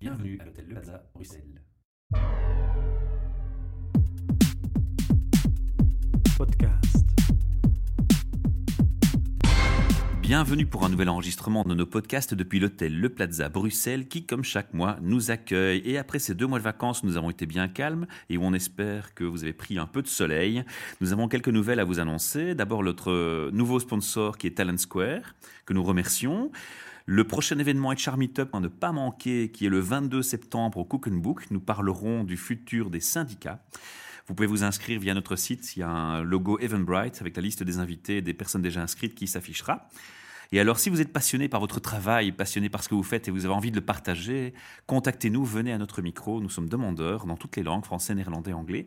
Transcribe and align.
Bienvenue 0.00 0.38
à 0.40 0.46
l'hôtel 0.46 0.64
Le 0.66 0.74
Plaza, 0.76 1.02
Bruxelles. 1.12 1.60
Podcast. 6.38 7.06
Bienvenue 10.22 10.64
pour 10.64 10.86
un 10.86 10.88
nouvel 10.88 11.10
enregistrement 11.10 11.64
de 11.64 11.74
nos 11.74 11.84
podcasts 11.84 12.32
depuis 12.32 12.60
l'hôtel 12.60 12.98
Le 12.98 13.10
Plaza 13.10 13.50
Bruxelles 13.50 14.08
qui, 14.08 14.24
comme 14.24 14.42
chaque 14.42 14.72
mois, 14.72 14.96
nous 15.02 15.30
accueille. 15.30 15.82
Et 15.84 15.98
après 15.98 16.18
ces 16.18 16.34
deux 16.34 16.46
mois 16.46 16.60
de 16.60 16.64
vacances, 16.64 17.04
nous 17.04 17.18
avons 17.18 17.28
été 17.28 17.44
bien 17.44 17.68
calmes 17.68 18.06
et 18.30 18.38
où 18.38 18.42
on 18.42 18.54
espère 18.54 19.12
que 19.12 19.24
vous 19.24 19.42
avez 19.42 19.52
pris 19.52 19.78
un 19.78 19.86
peu 19.86 20.00
de 20.00 20.08
soleil. 20.08 20.64
Nous 21.02 21.12
avons 21.12 21.28
quelques 21.28 21.48
nouvelles 21.48 21.78
à 21.78 21.84
vous 21.84 22.00
annoncer. 22.00 22.54
D'abord, 22.54 22.82
notre 22.82 23.50
nouveau 23.50 23.78
sponsor 23.78 24.38
qui 24.38 24.46
est 24.46 24.52
Talent 24.52 24.78
Square, 24.78 25.34
que 25.66 25.74
nous 25.74 25.84
remercions. 25.84 26.50
Le 27.12 27.24
prochain 27.24 27.58
événement 27.58 27.92
HR 27.92 28.16
Meetup 28.18 28.54
à 28.54 28.60
ne 28.60 28.68
pas 28.68 28.92
manquer, 28.92 29.50
qui 29.50 29.66
est 29.66 29.68
le 29.68 29.80
22 29.80 30.22
septembre 30.22 30.78
au 30.78 30.84
Cook 30.84 31.08
Book. 31.08 31.50
Nous 31.50 31.58
parlerons 31.58 32.22
du 32.22 32.36
futur 32.36 32.88
des 32.88 33.00
syndicats. 33.00 33.58
Vous 34.28 34.34
pouvez 34.36 34.46
vous 34.46 34.62
inscrire 34.62 35.00
via 35.00 35.12
notre 35.12 35.34
site. 35.34 35.74
Il 35.74 35.80
y 35.80 35.82
a 35.82 35.88
un 35.88 36.22
logo 36.22 36.60
Eventbrite 36.60 37.20
avec 37.20 37.34
la 37.34 37.42
liste 37.42 37.64
des 37.64 37.80
invités 37.80 38.18
et 38.18 38.22
des 38.22 38.32
personnes 38.32 38.62
déjà 38.62 38.80
inscrites 38.80 39.16
qui 39.16 39.26
s'affichera. 39.26 39.88
Et 40.52 40.60
alors, 40.60 40.78
si 40.78 40.88
vous 40.88 41.00
êtes 41.00 41.12
passionné 41.12 41.48
par 41.48 41.58
votre 41.58 41.80
travail, 41.80 42.30
passionné 42.30 42.68
par 42.68 42.84
ce 42.84 42.88
que 42.88 42.94
vous 42.94 43.02
faites 43.02 43.26
et 43.26 43.32
vous 43.32 43.44
avez 43.44 43.54
envie 43.54 43.72
de 43.72 43.76
le 43.76 43.84
partager, 43.84 44.54
contactez-nous, 44.86 45.44
venez 45.44 45.72
à 45.72 45.78
notre 45.78 46.02
micro. 46.02 46.40
Nous 46.40 46.48
sommes 46.48 46.68
demandeurs 46.68 47.26
dans 47.26 47.36
toutes 47.36 47.56
les 47.56 47.64
langues, 47.64 47.84
français, 47.84 48.14
néerlandais, 48.14 48.52
anglais. 48.52 48.86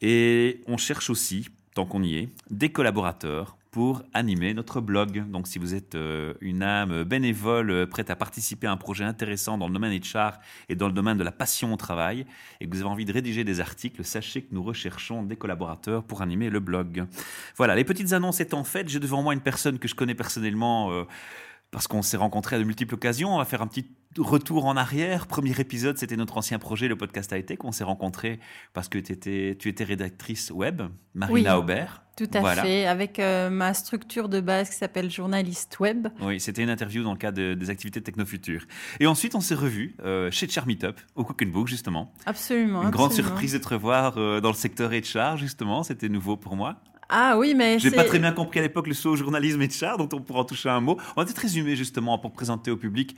Et 0.00 0.62
on 0.66 0.78
cherche 0.78 1.10
aussi, 1.10 1.46
tant 1.76 1.86
qu'on 1.86 2.02
y 2.02 2.16
est, 2.16 2.28
des 2.50 2.72
collaborateurs 2.72 3.56
pour 3.76 4.04
animer 4.14 4.54
notre 4.54 4.80
blog. 4.80 5.28
Donc 5.30 5.46
si 5.46 5.58
vous 5.58 5.74
êtes 5.74 5.96
euh, 5.96 6.32
une 6.40 6.62
âme 6.62 7.04
bénévole 7.04 7.70
euh, 7.70 7.86
prête 7.86 8.08
à 8.08 8.16
participer 8.16 8.66
à 8.66 8.72
un 8.72 8.78
projet 8.78 9.04
intéressant 9.04 9.58
dans 9.58 9.68
le 9.68 9.74
domaine 9.74 9.92
HR 9.92 10.38
et 10.70 10.74
dans 10.74 10.86
le 10.86 10.94
domaine 10.94 11.18
de 11.18 11.22
la 11.22 11.30
passion 11.30 11.74
au 11.74 11.76
travail 11.76 12.24
et 12.58 12.66
que 12.66 12.74
vous 12.74 12.80
avez 12.80 12.88
envie 12.88 13.04
de 13.04 13.12
rédiger 13.12 13.44
des 13.44 13.60
articles, 13.60 14.02
sachez 14.02 14.40
que 14.40 14.54
nous 14.54 14.62
recherchons 14.62 15.24
des 15.24 15.36
collaborateurs 15.36 16.04
pour 16.04 16.22
animer 16.22 16.48
le 16.48 16.58
blog. 16.58 17.04
Voilà, 17.58 17.74
les 17.74 17.84
petites 17.84 18.14
annonces 18.14 18.40
étant 18.40 18.64
faites, 18.64 18.88
j'ai 18.88 18.98
devant 18.98 19.22
moi 19.22 19.34
une 19.34 19.42
personne 19.42 19.78
que 19.78 19.88
je 19.88 19.94
connais 19.94 20.14
personnellement. 20.14 20.90
Euh, 20.92 21.04
parce 21.70 21.86
qu'on 21.86 22.00
s'est 22.00 22.16
rencontrés 22.16 22.56
à 22.56 22.58
de 22.60 22.64
multiples 22.64 22.94
occasions. 22.94 23.34
On 23.34 23.38
va 23.38 23.44
faire 23.44 23.60
un 23.60 23.66
petit 23.66 23.90
retour 24.16 24.64
en 24.64 24.76
arrière. 24.78 25.26
Premier 25.26 25.60
épisode, 25.60 25.98
c'était 25.98 26.16
notre 26.16 26.38
ancien 26.38 26.58
projet, 26.58 26.88
le 26.88 26.96
podcast 26.96 27.30
a 27.34 27.36
été, 27.36 27.58
qu'on 27.58 27.72
s'est 27.72 27.84
rencontrés 27.84 28.40
parce 28.72 28.88
que 28.88 28.96
étais, 28.96 29.54
tu 29.58 29.68
étais 29.68 29.84
rédactrice 29.84 30.50
web, 30.50 30.80
Marina 31.12 31.58
Oui. 31.58 31.62
Aubert. 31.62 32.05
Tout 32.16 32.28
à 32.32 32.40
Voilà. 32.40 32.62
fait, 32.62 32.86
avec 32.86 33.18
euh, 33.18 33.50
ma 33.50 33.74
structure 33.74 34.30
de 34.30 34.40
base 34.40 34.70
qui 34.70 34.76
s'appelle 34.76 35.10
journaliste 35.10 35.78
web. 35.80 36.08
Oui, 36.22 36.40
c'était 36.40 36.62
une 36.62 36.70
interview 36.70 37.02
dans 37.02 37.12
le 37.12 37.18
cadre 37.18 37.36
de- 37.36 37.52
des 37.52 37.68
activités 37.68 38.00
Technofuture. 38.00 38.62
Et 39.00 39.06
ensuite, 39.06 39.34
on 39.34 39.40
s'est 39.42 39.54
revus 39.54 39.94
euh, 40.02 40.30
chez 40.30 40.48
Char 40.48 40.66
Meetup, 40.66 40.96
au 41.14 41.24
Cook 41.24 41.42
and 41.44 41.48
Book, 41.50 41.68
justement. 41.68 42.10
Absolument. 42.24 42.82
Une 42.84 42.90
grande 42.90 43.12
surprise 43.12 43.52
de 43.52 43.58
te 43.58 43.68
revoir 43.68 44.14
euh, 44.16 44.40
dans 44.40 44.48
le 44.48 44.54
secteur 44.54 44.90
HR, 44.92 45.36
justement. 45.36 45.82
C'était 45.82 46.08
nouveau 46.08 46.38
pour 46.38 46.56
moi. 46.56 46.76
Ah 47.10 47.36
oui, 47.38 47.54
mais 47.54 47.78
J'ai 47.78 47.90
c'est- 47.90 47.96
pas 47.96 48.04
très 48.04 48.18
bien 48.18 48.32
compris 48.32 48.60
à 48.60 48.62
l'époque 48.62 48.86
le 48.88 48.94
saut 48.94 49.10
au 49.10 49.16
journalisme 49.16 49.60
HR, 49.62 49.98
dont 49.98 50.08
on 50.14 50.20
pourra 50.22 50.40
en 50.40 50.44
toucher 50.44 50.70
un 50.70 50.80
mot. 50.80 50.96
On 51.16 51.20
va 51.20 51.26
peut-être 51.26 51.38
résumer, 51.42 51.76
justement, 51.76 52.18
pour 52.18 52.32
présenter 52.32 52.70
au 52.70 52.76
public 52.78 53.14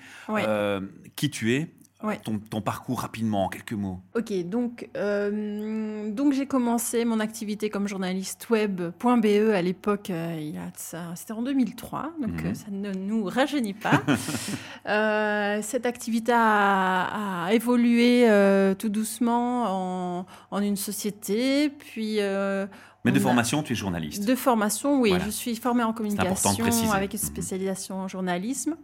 qui 1.16 1.30
tu 1.30 1.54
es, 1.54 1.68
Ouais. 2.00 2.20
ton, 2.22 2.38
ton 2.38 2.60
parcours 2.60 3.00
rapidement, 3.00 3.46
en 3.46 3.48
quelques 3.48 3.72
mots. 3.72 3.98
Ok, 4.14 4.32
donc, 4.44 4.88
euh, 4.96 6.12
donc 6.12 6.32
j'ai 6.32 6.46
commencé 6.46 7.04
mon 7.04 7.18
activité 7.18 7.70
comme 7.70 7.88
journaliste 7.88 8.48
web.be 8.50 9.26
à 9.52 9.60
l'époque, 9.62 10.10
euh, 10.10 10.52
c'était 11.16 11.32
en 11.32 11.42
2003, 11.42 12.12
donc 12.20 12.30
Mhm. 12.40 12.46
euh, 12.46 12.54
ça 12.54 12.66
ne 12.70 12.92
nous 12.92 13.24
rajeunit 13.24 13.74
pas. 13.74 14.00
Euh, 14.88 15.58
cette 15.60 15.84
activité 15.84 16.32
a, 16.34 17.44
a 17.46 17.52
évolué 17.52 18.26
tout 18.78 18.88
doucement 18.88 20.20
en, 20.20 20.26
en 20.50 20.62
une 20.62 20.76
société, 20.76 21.68
puis 21.68 22.20
Mais 23.04 23.12
de 23.12 23.20
formation, 23.20 23.62
tu 23.62 23.72
es 23.72 23.76
journaliste. 23.76 24.24
De 24.26 24.34
formation, 24.34 25.00
oui. 25.00 25.10
Voilà. 25.10 25.24
Je 25.24 25.30
suis 25.30 25.54
formée 25.56 25.82
en 25.84 25.92
communication 25.92 26.92
avec 26.92 27.14
une 27.14 27.18
Mhm. 27.20 27.24
spécialisation 27.26 27.94
en 28.00 28.08
journalisme. 28.08 28.76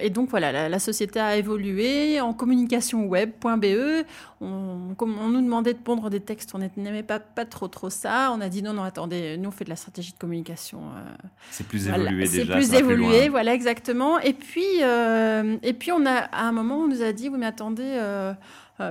Et 0.00 0.10
donc 0.10 0.28
voilà, 0.28 0.50
la, 0.52 0.68
la 0.68 0.78
société 0.80 1.20
a 1.20 1.36
évolué 1.36 2.20
en 2.20 2.32
communication 2.34 3.06
web.be. 3.06 4.04
On, 4.40 4.94
on 4.98 5.28
nous 5.28 5.40
demandait 5.40 5.74
de 5.74 5.78
pondre 5.78 6.10
des 6.10 6.20
textes, 6.20 6.52
on 6.54 6.58
n'aimait 6.58 7.02
pas, 7.04 7.20
pas 7.20 7.44
trop 7.44 7.68
trop 7.68 7.90
ça. 7.90 8.32
On 8.36 8.40
a 8.40 8.48
dit 8.48 8.62
non, 8.62 8.72
non, 8.72 8.82
attendez, 8.82 9.36
nous 9.38 9.48
on 9.48 9.52
fait 9.52 9.64
de 9.64 9.70
la 9.70 9.76
stratégie 9.76 10.12
de 10.12 10.18
communication. 10.18 10.80
euh, 10.96 11.14
C'est 11.50 11.66
plus 11.66 11.88
voilà, 11.88 12.04
évolué 12.10 12.26
C'est 12.26 12.38
déjà. 12.38 12.54
plus 12.54 12.64
ça 12.64 12.72
va 12.72 12.78
évolué, 12.80 13.28
voilà 13.28 13.54
exactement. 13.54 14.18
Et 14.18 14.32
puis, 14.32 14.64
euh, 14.82 15.56
et 15.62 15.72
puis 15.74 15.92
on 15.92 16.04
a 16.06 16.16
à 16.16 16.42
un 16.44 16.52
moment 16.52 16.78
on 16.80 16.88
nous 16.88 17.02
a 17.02 17.12
dit 17.12 17.28
oui 17.28 17.36
mais 17.38 17.46
attendez, 17.46 17.82
euh, 17.84 18.32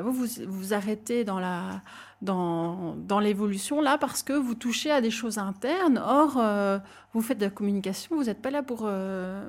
vous, 0.04 0.14
vous 0.14 0.28
vous 0.48 0.74
arrêtez 0.74 1.24
dans 1.26 1.40
la 1.40 1.82
dans, 2.22 2.96
dans 2.96 3.20
l'évolution 3.20 3.82
là 3.82 3.98
parce 3.98 4.24
que 4.24 4.34
vous 4.34 4.56
touchez 4.56 4.92
à 4.92 5.02
des 5.02 5.12
choses 5.12 5.38
internes. 5.38 6.02
Or 6.04 6.38
euh, 6.38 6.80
vous 7.14 7.22
faites 7.22 7.38
de 7.38 7.46
la 7.46 7.52
communication, 7.52 8.16
vous 8.16 8.26
n'êtes 8.26 8.42
pas 8.42 8.52
là 8.52 8.64
pour 8.64 8.82
euh, 8.84 9.44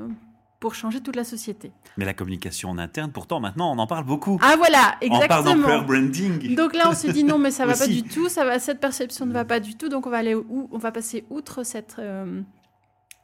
pour 0.61 0.75
changer 0.75 1.01
toute 1.01 1.17
la 1.17 1.25
société. 1.25 1.73
Mais 1.97 2.05
la 2.05 2.13
communication 2.13 2.69
en 2.69 2.79
interne, 2.79 3.11
pourtant, 3.11 3.41
maintenant, 3.41 3.73
on 3.73 3.79
en 3.79 3.87
parle 3.87 4.05
beaucoup. 4.05 4.39
Ah 4.43 4.57
voilà, 4.59 4.97
on 5.03 5.27
parle 5.27 5.45
d'employer 5.45 5.79
exactement. 5.79 5.83
branding. 5.83 6.55
Donc 6.55 6.75
là, 6.75 6.91
on 6.91 6.95
s'est 6.95 7.13
dit 7.13 7.25
non, 7.25 7.39
mais 7.39 7.51
ça 7.51 7.65
va 7.65 7.75
pas 7.75 7.87
du 7.87 8.03
tout. 8.03 8.29
Ça 8.29 8.45
va, 8.45 8.59
cette 8.59 8.79
perception 8.79 9.25
ne 9.25 9.33
va 9.33 9.47
pas 9.47 9.59
du 9.59 9.75
tout. 9.77 9.89
Donc 9.89 10.07
on 10.07 10.11
va 10.11 10.19
aller 10.19 10.35
où 10.35 10.69
On 10.71 10.79
va 10.79 10.93
passer 10.93 11.25
outre 11.31 11.65
cette 11.65 11.97
euh, 11.99 12.43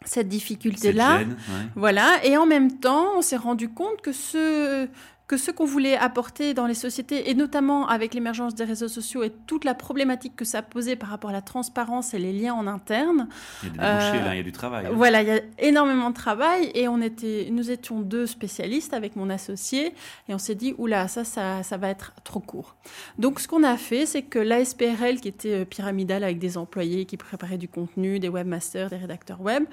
cette 0.05 0.29
difficulté 0.29 0.89
Cette 0.89 0.97
là. 0.97 1.19
gêne, 1.19 1.31
ouais. 1.31 1.67
Voilà, 1.75 2.25
et 2.25 2.37
en 2.37 2.47
même 2.47 2.79
temps, 2.79 3.17
on 3.17 3.23
s'est 3.23 3.37
rendu 3.37 3.69
compte 3.69 4.01
que 4.03 4.13
ce, 4.13 4.89
que 5.27 5.37
ce 5.37 5.51
qu'on 5.51 5.65
voulait 5.65 5.97
apporter 5.97 6.55
dans 6.55 6.67
les 6.67 6.75
sociétés, 6.75 7.29
et 7.31 7.35
notamment 7.35 7.89
avec 7.89 8.15
l'émergence 8.15 8.55
des 8.55 8.63
réseaux 8.63 8.87
sociaux 8.87 9.25
et 9.25 9.33
toute 9.49 9.65
la 9.65 9.75
problématique 9.75 10.37
que 10.37 10.45
ça 10.45 10.63
posait 10.63 10.95
par 10.95 11.09
rapport 11.09 11.31
à 11.31 11.33
la 11.33 11.43
transparence 11.43 12.15
et 12.15 12.19
les 12.21 12.33
liens 12.33 12.55
en 12.55 12.69
interne, 12.69 13.29
Il 13.65 13.67
y 13.67 13.71
a 13.71 13.73
des 13.73 13.79
débouchés, 13.79 14.23
Euh, 14.23 14.25
là, 14.25 14.35
il 14.35 14.37
y 14.37 14.41
a 14.41 14.45
du 14.45 14.53
travail. 14.53 14.87
hein. 14.87 14.91
voilà, 14.95 15.23
il 15.23 15.29
y 15.29 15.33
a 15.33 15.41
énormément 15.59 16.11
de 16.11 16.15
travail, 16.15 16.71
et 16.75 16.87
on 16.87 17.01
était, 17.01 17.49
nous 17.51 17.73
étions 17.73 18.01
deux 18.03 18.27
spécialistes 18.27 18.95
avec 18.95 19.17
mon 19.17 19.29
associé, 19.29 19.95
et 20.29 20.35
on 20.35 20.39
s'est 20.39 20.55
dit, 20.55 20.75
oula, 20.79 21.09
ça, 21.09 21.25
ça, 21.25 21.65
ça 21.65 21.77
va 21.77 21.89
être 21.89 22.13
trop 22.23 22.39
court. 22.41 22.77
Donc, 23.19 23.41
ce 23.41 23.49
qu'on 23.49 23.65
a 23.65 23.77
fait, 23.77 24.07
c'est 24.07 24.23
que 24.23 24.39
l'ASPRL, 24.39 25.21
qui 25.21 25.27
était 25.29 25.63
euh, 25.63 25.65
pyramidale 25.65 26.23
avec 26.23 26.39
des 26.39 26.57
employés 26.57 27.05
qui 27.05 27.17
préparaient 27.17 27.59
du 27.59 27.69
contenu, 27.69 28.21
des 28.21 28.29
webmasters, 28.29 28.91
des 28.91 28.97
rédacteurs 28.97 29.41
web, 29.41 29.65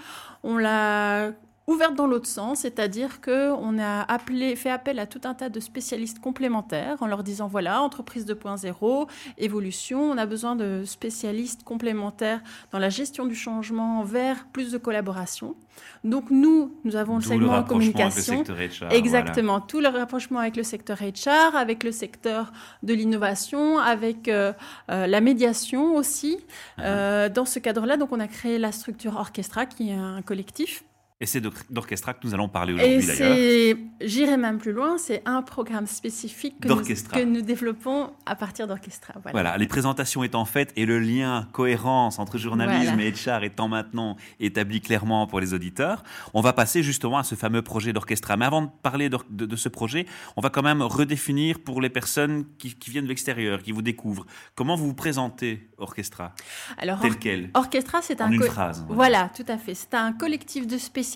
on 0.42 0.58
l'a 0.58 1.32
ouverte 1.68 1.96
dans 1.96 2.08
l'autre 2.08 2.28
sens, 2.28 2.60
c'est-à-dire 2.60 3.22
qu'on 3.22 3.80
a 3.80 4.02
appelé, 4.02 4.56
fait 4.56 4.70
appel 4.70 5.00
à 5.00 5.06
tout 5.06 5.22
un 5.24 5.34
tas 5.34 5.50
de 5.50 5.60
spécialistes 5.60 6.20
complémentaires 6.20 6.98
en 7.02 7.08
leur 7.08 7.24
disant 7.24 7.48
voilà, 7.48 7.82
entreprise 7.82 8.26
2.0, 8.26 9.08
évolution, 9.38 10.02
on 10.02 10.18
a 10.18 10.26
besoin 10.26 10.56
de 10.56 10.84
spécialistes 10.86 11.64
complémentaires 11.64 12.42
dans 12.72 12.80
la 12.80 12.90
gestion 12.90 13.26
du 13.26 13.36
changement 13.36 14.04
vers 14.04 14.46
plus 14.48 14.72
de 14.72 14.78
collaboration. 14.78 15.56
Donc 16.04 16.30
nous, 16.30 16.76
nous 16.84 16.96
avons 16.96 17.18
le 17.18 17.24
D'où 17.24 17.30
le 17.30 17.36
segment 17.36 17.52
rapprochement 17.52 17.60
avec 17.60 17.88
le 17.88 17.94
communication. 17.94 18.38
secteur 18.38 18.58
HR, 18.58 18.80
voilà. 18.80 18.96
Exactement, 18.96 19.62
tout 19.62 19.80
le 19.80 19.88
rapprochement 19.88 20.40
avec 20.40 20.58
le 20.58 20.64
secteur 20.64 20.98
HR, 21.00 21.56
avec 21.56 21.84
le 21.84 21.92
secteur 21.92 22.52
de 22.84 22.94
l'innovation, 22.94 23.80
avec 23.80 24.28
euh, 24.28 24.54
euh, 24.92 25.08
la 25.08 25.22
médiation 25.22 25.96
aussi. 25.96 26.38
Ah. 26.78 26.82
Euh, 26.84 27.30
dans 27.30 27.46
ce 27.46 27.60
cadre-là, 27.60 27.98
donc 27.98 28.12
on 28.12 28.20
a 28.20 28.28
créé 28.28 28.58
la 28.60 28.72
structure 28.72 29.16
Orchestra, 29.16 29.66
qui 29.66 29.90
est 29.90 29.94
un 29.94 30.22
collectif. 30.22 30.84
Et 31.24 31.26
c'est 31.26 31.40
d'or- 31.40 31.54
d'orchestra 31.70 32.14
que 32.14 32.20
nous 32.28 32.34
allons 32.34 32.50
parler 32.50 32.74
aujourd'hui 32.74 33.08
d'ailleurs. 33.08 33.78
j'irai 34.02 34.36
même 34.36 34.58
plus 34.58 34.74
loin, 34.74 34.98
c'est 34.98 35.22
un 35.26 35.42
programme 35.42 35.88
spécifique 35.88 36.60
que 36.60 36.68
nous, 36.68 36.76
D'Orchestra. 36.76 37.18
que 37.18 37.24
nous 37.24 37.42
développons 37.42 38.12
à 38.26 38.36
partir 38.36 38.68
d'Orchestra. 38.68 39.14
Voilà. 39.24 39.32
Voilà, 39.32 39.58
les 39.58 39.68
présentations 39.68 40.22
étant 40.26 40.44
faites 40.44 40.74
et 40.76 40.86
le 40.86 41.00
lien, 41.00 41.48
cohérence 41.54 42.20
entre 42.20 42.38
journalisme 42.38 42.96
Voilà. 42.96 43.04
et 43.08 43.40
HR 43.40 43.44
étant 43.46 43.70
maintenant 43.70 44.18
établi 44.42 44.82
clairement 44.82 45.26
pour 45.26 45.40
les 45.40 45.54
auditeurs, 45.54 46.04
on 46.34 46.42
va 46.42 46.52
passer 46.52 46.84
justement 46.84 47.20
à 47.20 47.24
ce 47.24 47.36
fameux 47.36 47.62
projet 47.62 47.94
d'orchestra. 47.94 48.36
Mais 48.36 48.44
avant 48.44 48.64
de 48.64 48.70
parler 48.82 49.08
de, 49.10 49.18
de 49.30 49.56
ce 49.56 49.70
projet, 49.70 50.06
on 50.36 50.42
va 50.42 50.50
quand 50.50 50.62
même 50.62 50.82
redéfinir 50.82 51.60
pour 51.62 51.80
les 51.80 51.90
personnes 51.90 52.44
qui, 52.58 52.76
qui 52.76 52.90
viennent 52.92 53.06
de 53.06 53.10
l'extérieur, 53.10 53.64
qui 53.64 53.72
vous 53.72 53.82
découvrent, 53.82 54.26
comment 54.56 54.76
vous 54.76 54.88
vous 54.88 54.94
présentez 54.94 55.70
orchestra, 55.78 56.34
Alors, 56.78 57.00
tel 57.00 57.18
quel, 57.18 57.50
Orchestra, 57.54 58.02
c'est 58.02 58.20
un 58.20 58.30
une 58.30 58.44
phrase. 58.44 58.86
Voilà, 58.90 59.30
tout 59.34 59.46
à 59.48 59.58
fait. 59.58 59.74
C'est 59.74 59.94
un 59.94 60.12
collectif 60.12 60.68
de 60.68 60.78
spécialistes 60.78 61.13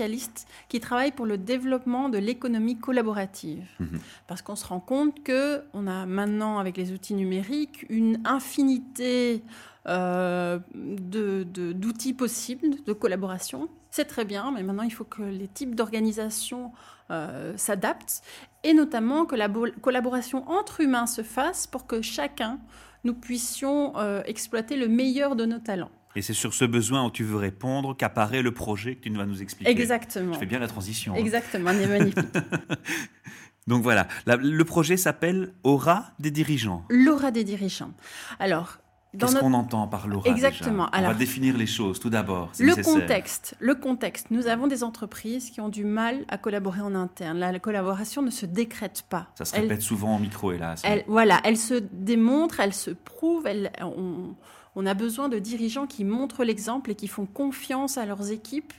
qui 0.70 0.80
travaillent 0.80 1.12
pour 1.12 1.26
le 1.26 1.38
développement 1.38 2.10
de 2.10 2.18
l'économie 2.18 2.78
collaborative. 2.78 3.66
Mhm. 3.80 4.00
Parce 4.28 4.42
qu'on 4.42 4.56
se 4.56 4.66
rend 4.66 4.80
compte 4.80 5.24
que 5.24 5.64
on 5.74 5.88
a 5.88 6.06
maintenant, 6.06 6.60
avec 6.60 6.78
les 6.78 6.92
outils 6.92 7.14
numériques, 7.16 7.86
une 7.90 8.20
infinité 8.26 9.44
euh, 9.90 10.60
de- 10.76 11.44
de- 11.44 11.72
d'outils 11.72 12.14
possibles 12.14 12.84
de 12.86 12.94
collaboration. 12.94 13.70
C'est 13.90 14.06
très 14.06 14.26
bien, 14.26 14.52
mais 14.52 14.62
maintenant 14.62 14.84
il 14.84 14.92
faut 14.92 15.06
que 15.06 15.22
les 15.22 15.48
types 15.48 15.76
d'organisation 15.76 16.74
euh, 17.10 17.54
s'adaptent 17.56 18.22
et 18.66 18.74
notamment 18.74 19.26
que 19.26 19.36
la 19.36 19.48
bo- 19.48 19.72
collaboration 19.82 20.48
entre 20.50 20.82
humains 20.82 21.08
se 21.08 21.22
fasse 21.24 21.68
pour 21.68 21.88
que 21.88 22.02
chacun 22.02 22.60
nous 23.06 23.14
puissions 23.14 23.94
euh, 23.98 24.22
exploiter 24.26 24.76
le 24.76 24.90
meilleur 24.90 25.38
de 25.38 25.46
nos 25.46 25.60
talents. 25.60 25.92
Et 26.18 26.24
c'est 26.24 26.34
sur 26.34 26.56
ce 26.56 26.66
besoin 26.66 27.06
où 27.06 27.12
tu 27.12 27.24
veux 27.24 27.38
répondre 27.38 27.96
qu'apparaît 27.96 28.42
le 28.42 28.52
projet 28.52 28.96
que 28.96 29.02
tu 29.08 29.12
vas 29.16 29.28
nous 29.28 29.40
expliquer. 29.44 29.70
Exactement. 29.70 30.34
Je 30.34 30.40
fais 30.40 30.48
bien 30.48 30.58
la 30.58 30.68
transition. 30.68 31.14
hein. 31.14 31.18
Exactement, 31.18 31.70
il 31.70 31.82
est 31.84 31.88
magnifique. 31.88 32.26
Donc 33.68 33.84
voilà, 33.84 34.08
le 34.26 34.64
projet 34.64 34.98
s'appelle 34.98 35.54
Aura 35.64 36.08
des 36.18 36.32
dirigeants. 36.32 36.86
L'aura 36.90 37.30
des 37.30 37.44
dirigeants. 37.44 37.92
Alors, 38.40 38.80
Qu'est-ce 39.18 39.40
qu'on 39.40 39.54
entend 39.54 39.88
par 39.88 40.08
l'aura 40.08 40.30
Exactement. 40.30 40.90
On 40.94 41.02
va 41.02 41.14
définir 41.14 41.58
les 41.58 41.68
choses 41.68 42.00
tout 42.00 42.10
d'abord. 42.10 42.52
Le 42.60 42.82
contexte. 42.82 43.56
Le 43.60 43.76
contexte. 43.76 44.32
Nous 44.32 44.48
avons 44.48 44.68
des 44.68 44.84
entreprises 44.84 45.50
qui 45.50 45.62
ont 45.62 45.70
du 45.70 45.84
mal 45.84 46.26
à 46.28 46.38
collaborer 46.38 46.82
en 46.82 46.96
interne. 46.96 47.38
La, 47.40 47.58
collaboration 47.60 48.22
ne 48.22 48.30
se 48.30 48.46
décrète 48.46 49.04
pas. 49.10 49.28
Ça 49.36 49.46
se 49.46 49.56
répète 49.56 49.82
souvent 49.82 50.16
en 50.16 50.20
micro, 50.20 50.52
hélas. 50.52 50.82
Elle, 50.84 51.04
voilà, 51.08 51.42
elle 51.44 51.58
se 51.58 51.76
démontre, 51.76 52.60
elle 52.60 52.74
se 52.74 52.92
prouve. 52.92 53.48
Elle, 53.48 53.72
on, 53.82 54.36
on 54.76 54.86
a 54.86 54.94
besoin 54.94 55.28
de 55.30 55.40
dirigeants 55.40 55.88
qui 55.88 56.04
montrent 56.04 56.44
l'exemple 56.44 56.92
et 56.92 56.96
qui 56.96 57.08
font 57.08 57.26
confiance 57.26 57.98
à 57.98 58.06
leurs 58.06 58.32
équipes. 58.32 58.74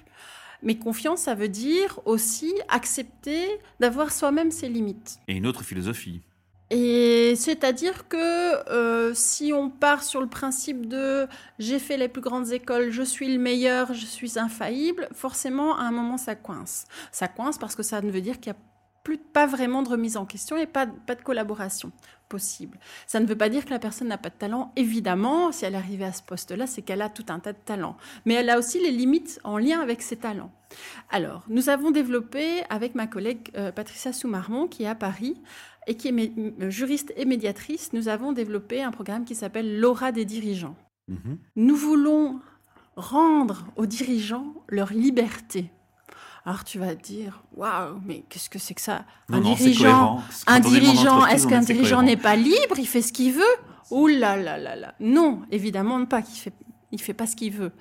Mais 0.63 0.77
confiance, 0.77 1.21
ça 1.21 1.35
veut 1.35 1.49
dire 1.49 2.01
aussi 2.05 2.53
accepter 2.69 3.45
d'avoir 3.81 4.13
soi-même 4.13 4.51
ses 4.51 4.69
limites. 4.69 5.19
Et 5.29 5.35
une 5.35 5.47
autre 5.47 5.63
philosophie. 5.63 6.21
Et 6.71 7.35
c'est-à-dire 7.37 8.09
que 8.09 8.71
euh, 8.71 9.15
si 9.15 9.53
on 9.55 9.71
part 9.71 10.03
sur 10.03 10.21
le 10.21 10.27
principe 10.27 10.87
de 10.87 11.27
j'ai 11.59 11.79
fait 11.79 11.97
les 11.97 12.09
plus 12.09 12.21
grandes 12.21 12.53
écoles, 12.53 12.91
je 12.91 13.03
suis 13.03 13.33
le 13.33 13.41
meilleur, 13.41 13.95
je 13.95 14.05
suis 14.05 14.39
infaillible, 14.39 15.09
forcément 15.13 15.79
à 15.79 15.83
un 15.83 15.91
moment 15.91 16.19
ça 16.19 16.35
coince. 16.35 16.85
Ça 17.11 17.27
coince 17.27 17.57
parce 17.57 17.75
que 17.75 17.83
ça 17.83 18.03
ne 18.03 18.11
veut 18.11 18.21
dire 18.21 18.39
qu'il 18.39 18.53
n'y 18.53 18.59
a 18.59 18.61
plus, 19.03 19.17
pas 19.17 19.47
vraiment 19.47 19.83
de 19.83 19.89
remise 19.89 20.19
en 20.19 20.27
question 20.27 20.59
et 20.59 20.67
pas, 20.67 20.87
pas 20.87 21.15
de 21.15 21.23
collaboration 21.23 21.91
possible. 22.29 22.79
Ça 23.07 23.21
ne 23.21 23.27
veut 23.27 23.37
pas 23.37 23.49
dire 23.49 23.65
que 23.65 23.71
la 23.71 23.79
personne 23.79 24.09
n'a 24.09 24.19
pas 24.19 24.31
de 24.31 24.35
talent. 24.35 24.73
Évidemment, 24.77 25.53
si 25.53 25.65
elle 25.65 25.75
est 25.75 25.79
arrivée 25.79 26.05
à 26.05 26.13
ce 26.13 26.23
poste-là, 26.23 26.67
c'est 26.67 26.83
qu'elle 26.83 27.03
a 27.03 27.09
tout 27.09 27.27
un 27.29 27.39
tas 27.39 27.53
de 27.53 27.59
talents. 27.65 27.97
Mais 28.27 28.35
elle 28.35 28.51
a 28.51 28.59
aussi 28.59 28.81
les 28.81 28.91
limites 28.91 29.41
en 29.45 29.59
lien 29.59 29.81
avec 29.81 30.03
ses 30.03 30.17
talents. 30.17 30.53
Alors, 31.11 31.45
nous 31.49 31.69
avons 31.69 31.91
développé 31.91 32.63
avec 32.69 32.95
ma 32.95 33.07
collègue 33.07 33.51
euh, 33.57 33.73
Patricia 33.73 34.13
Soumarmont, 34.13 34.69
qui 34.69 34.83
est 34.83 34.89
à 34.89 34.95
Paris, 34.95 35.41
et 35.89 35.97
qui 35.97 36.09
est 36.09 36.33
euh, 36.39 36.71
juriste 36.71 37.13
et 37.17 37.25
médiatrice, 37.25 37.93
nous 37.93 38.09
avons 38.09 38.33
développé 38.33 38.83
un 38.83 38.93
programme 38.93 39.25
qui 39.25 39.35
s'appelle 39.35 39.81
l'aura 39.81 40.13
des 40.13 40.25
dirigeants. 40.25 40.77
Mhm. 41.09 41.39
Nous 41.57 41.77
voulons 41.77 42.41
rendre 42.97 43.67
aux 43.77 43.87
dirigeants 43.87 44.55
leur 44.69 44.93
liberté. 44.93 45.71
Alors 46.49 46.65
tu 46.65 46.79
vas 46.79 46.97
te 46.97 47.03
dire, 47.03 47.43
waouh, 47.55 48.01
mais 48.07 48.25
qu'est-ce 48.27 48.49
que 48.49 48.59
c'est 48.59 48.73
que 48.73 48.81
ça? 48.81 49.05
Un 49.31 49.41
dirigeant, 49.41 50.23
un 50.47 50.61
dirigeant, 50.61 51.27
est-ce 51.27 51.47
qu'un 51.47 51.61
dirigeant 51.61 52.01
n'est 52.01 52.17
pas 52.17 52.37
libre? 52.37 52.79
Il 52.79 52.87
fait 52.87 53.03
ce 53.03 53.13
qu'il 53.13 53.35
veut? 53.35 53.43
Ouh 53.91 54.07
là 54.07 54.35
là 54.35 54.57
là 54.57 54.75
là. 54.75 54.95
Non, 54.99 55.43
évidemment 55.51 56.03
pas 56.07 56.23
qu'il 56.23 56.39
fait, 56.39 56.55
il 56.91 57.03
fait 57.03 57.13
pas 57.13 57.27
ce 57.27 57.37
qu'il 57.37 57.53
veut. 57.53 57.73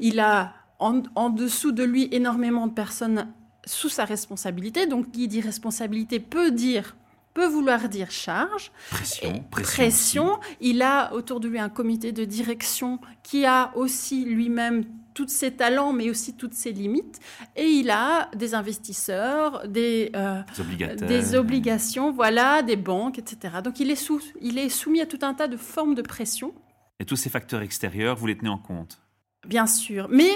Il 0.00 0.18
a 0.18 0.52
en, 0.80 1.04
en, 1.14 1.30
dessous 1.30 1.70
de 1.70 1.84
lui 1.84 2.08
énormément 2.10 2.66
de 2.66 2.72
personnes 2.72 3.28
sous 3.64 3.88
sa 3.88 4.04
responsabilité. 4.04 4.88
Donc 4.88 5.12
qui 5.12 5.28
dit 5.28 5.40
responsabilité 5.40 6.18
peut 6.18 6.50
dire 6.50 6.96
peut 7.34 7.46
vouloir 7.46 7.88
dire 7.88 8.10
charge. 8.10 8.72
Pression, 8.90 9.44
pression. 9.52 10.40
Il 10.60 10.82
a 10.82 11.14
autour 11.14 11.38
de 11.38 11.46
lui 11.46 11.60
un 11.60 11.68
comité 11.68 12.10
de 12.10 12.24
direction 12.24 12.98
qui 13.22 13.46
a 13.46 13.70
aussi 13.76 14.24
lui-même 14.24 14.84
tous 15.18 15.26
ses 15.26 15.50
talents, 15.50 15.92
mais 15.92 16.10
aussi 16.10 16.36
toutes 16.36 16.54
ses 16.54 16.70
limites. 16.70 17.18
Et 17.56 17.64
il 17.64 17.90
a 17.90 18.30
des 18.36 18.54
investisseurs, 18.54 19.66
des, 19.66 20.12
euh, 20.14 20.42
des 21.08 21.34
obligations, 21.34 22.12
voilà, 22.12 22.62
des 22.62 22.76
banques, 22.76 23.18
etc. 23.18 23.56
Donc 23.64 23.80
il 23.80 23.90
est, 23.90 23.96
sous, 23.96 24.20
il 24.40 24.58
est 24.58 24.68
soumis 24.68 25.00
à 25.00 25.06
tout 25.06 25.18
un 25.22 25.34
tas 25.34 25.48
de 25.48 25.56
formes 25.56 25.96
de 25.96 26.02
pression. 26.02 26.54
Et 27.00 27.04
tous 27.04 27.16
ces 27.16 27.30
facteurs 27.30 27.62
extérieurs, 27.62 28.14
vous 28.16 28.28
les 28.28 28.38
tenez 28.38 28.48
en 28.48 28.58
compte? 28.58 29.00
Bien 29.44 29.66
sûr. 29.66 30.06
Mais 30.08 30.30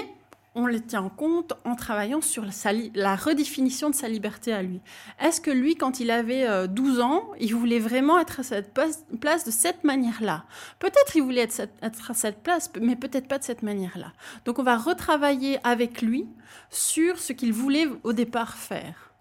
on 0.55 0.67
les 0.67 0.81
tient 0.81 1.01
en 1.01 1.09
compte 1.09 1.53
en 1.65 1.75
travaillant 1.75 2.21
sur 2.21 2.45
la 2.93 3.15
redéfinition 3.15 3.89
de 3.89 3.95
sa 3.95 4.07
liberté 4.07 4.53
à 4.53 4.61
lui. 4.61 4.81
Est-ce 5.19 5.41
que 5.41 5.51
lui, 5.51 5.75
quand 5.75 5.99
il 5.99 6.11
avait 6.11 6.67
12 6.67 6.99
euh, 6.99 7.01
ans, 7.01 7.31
il 7.39 7.55
voulait 7.55 7.79
vraiment 7.79 8.19
être 8.19 8.41
à 8.41 8.43
cette 8.43 8.73
place 8.73 9.45
de 9.45 9.51
cette 9.51 9.83
manière-là? 9.83 10.45
Peut-être 10.79 11.15
il 11.15 11.23
voulait 11.23 11.41
être, 11.41 11.61
être 11.81 12.11
à 12.11 12.13
cette 12.13 12.43
place, 12.43 12.71
mais 12.79 12.95
peut-être 12.95 13.27
pas 13.27 13.39
de 13.39 13.43
cette 13.43 13.63
manière-là. 13.63 14.13
Donc 14.45 14.59
on 14.59 14.63
va 14.63 14.77
retravailler 14.77 15.57
avec 15.63 16.01
lui 16.01 16.27
sur 16.69 17.17
ce 17.17 17.33
qu'il 17.33 17.53
voulait 17.53 17.87
au 18.03 18.13
départ 18.13 18.53
faire 18.53 19.13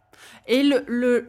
et 0.47 0.63
le, 0.63 1.25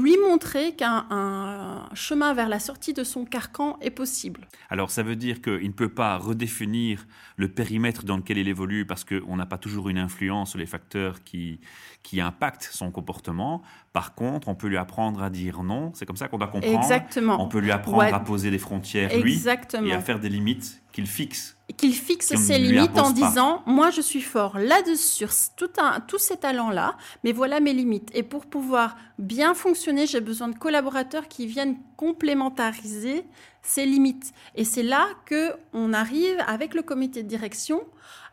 lui 0.00 0.16
montrer 0.28 0.74
qu'un 0.74 1.88
chemin 1.94 2.34
vers 2.34 2.48
la 2.48 2.58
sortie 2.58 2.92
de 2.92 3.04
son 3.04 3.24
carcan 3.24 3.78
est 3.80 3.90
possible. 3.90 4.48
Alors 4.70 4.90
ça 4.90 5.02
veut 5.02 5.16
dire 5.16 5.40
qu'il 5.40 5.66
ne 5.66 5.72
peut 5.72 5.88
pas 5.88 6.16
redéfinir 6.16 7.06
le 7.36 7.48
périmètre 7.48 8.04
dans 8.04 8.16
lequel 8.16 8.38
il 8.38 8.48
évolue 8.48 8.86
parce 8.86 9.04
qu'on 9.04 9.36
n'a 9.36 9.46
pas 9.46 9.58
toujours 9.58 9.88
une 9.88 9.98
influence 9.98 10.50
sur 10.50 10.58
les 10.58 10.66
facteurs 10.66 11.22
qui, 11.22 11.60
qui 12.02 12.20
impactent 12.20 12.68
son 12.72 12.90
comportement. 12.90 13.62
Par 13.92 14.14
contre, 14.14 14.48
on 14.48 14.54
peut 14.54 14.68
lui 14.68 14.76
apprendre 14.76 15.22
à 15.22 15.30
dire 15.30 15.62
non, 15.62 15.92
c'est 15.94 16.06
comme 16.06 16.16
ça 16.16 16.28
qu'on 16.28 16.38
doit 16.38 16.48
comprendre. 16.48 16.78
Exactement. 16.78 17.40
On 17.40 17.48
peut 17.48 17.60
lui 17.60 17.70
apprendre 17.70 18.02
à 18.14 18.20
poser 18.20 18.50
des 18.50 18.58
frontières, 18.58 19.16
lui, 19.20 19.32
Exactement. 19.32 19.86
et 19.86 19.92
à 19.92 20.00
faire 20.00 20.18
des 20.18 20.28
limites 20.28 20.82
qu'il 20.92 21.06
fixe 21.06 21.56
qu'il 21.76 21.94
fixe 21.94 22.34
ses 22.36 22.58
limites 22.58 22.96
en 22.98 23.10
disant 23.10 23.62
moi 23.66 23.90
je 23.90 24.00
suis 24.00 24.20
fort 24.20 24.58
là-dessus 24.58 25.16
sur 25.16 25.30
tout 25.56 25.70
un, 25.78 26.00
tous 26.00 26.18
ces 26.18 26.36
talents-là, 26.36 26.96
mais 27.24 27.32
voilà 27.32 27.60
mes 27.60 27.72
limites. 27.72 28.10
Et 28.14 28.22
pour 28.22 28.46
pouvoir 28.56 28.96
bien 29.18 29.52
fonctionner, 29.54 30.06
j'ai 30.06 30.20
besoin 30.20 30.48
de 30.48 30.56
collaborateurs 30.56 31.28
qui 31.28 31.46
viennent 31.46 31.76
complémentariser 31.96 33.24
ces 33.62 33.84
limites. 33.84 34.32
Et 34.54 34.64
c'est 34.64 34.82
là 34.82 35.08
que 35.26 35.52
on 35.74 35.92
arrive 35.92 36.38
avec 36.46 36.74
le 36.74 36.82
comité 36.82 37.22
de 37.22 37.28
direction 37.28 37.82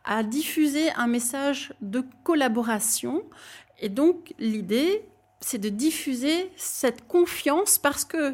à 0.05 0.23
diffuser 0.23 0.91
un 0.93 1.07
message 1.07 1.73
de 1.81 2.05
collaboration. 2.23 3.23
Et 3.79 3.89
donc 3.89 4.33
l'idée, 4.39 5.05
c'est 5.41 5.57
de 5.57 5.67
diffuser 5.67 6.49
cette 6.55 7.05
confiance 7.05 7.77
parce 7.77 8.05
que 8.05 8.33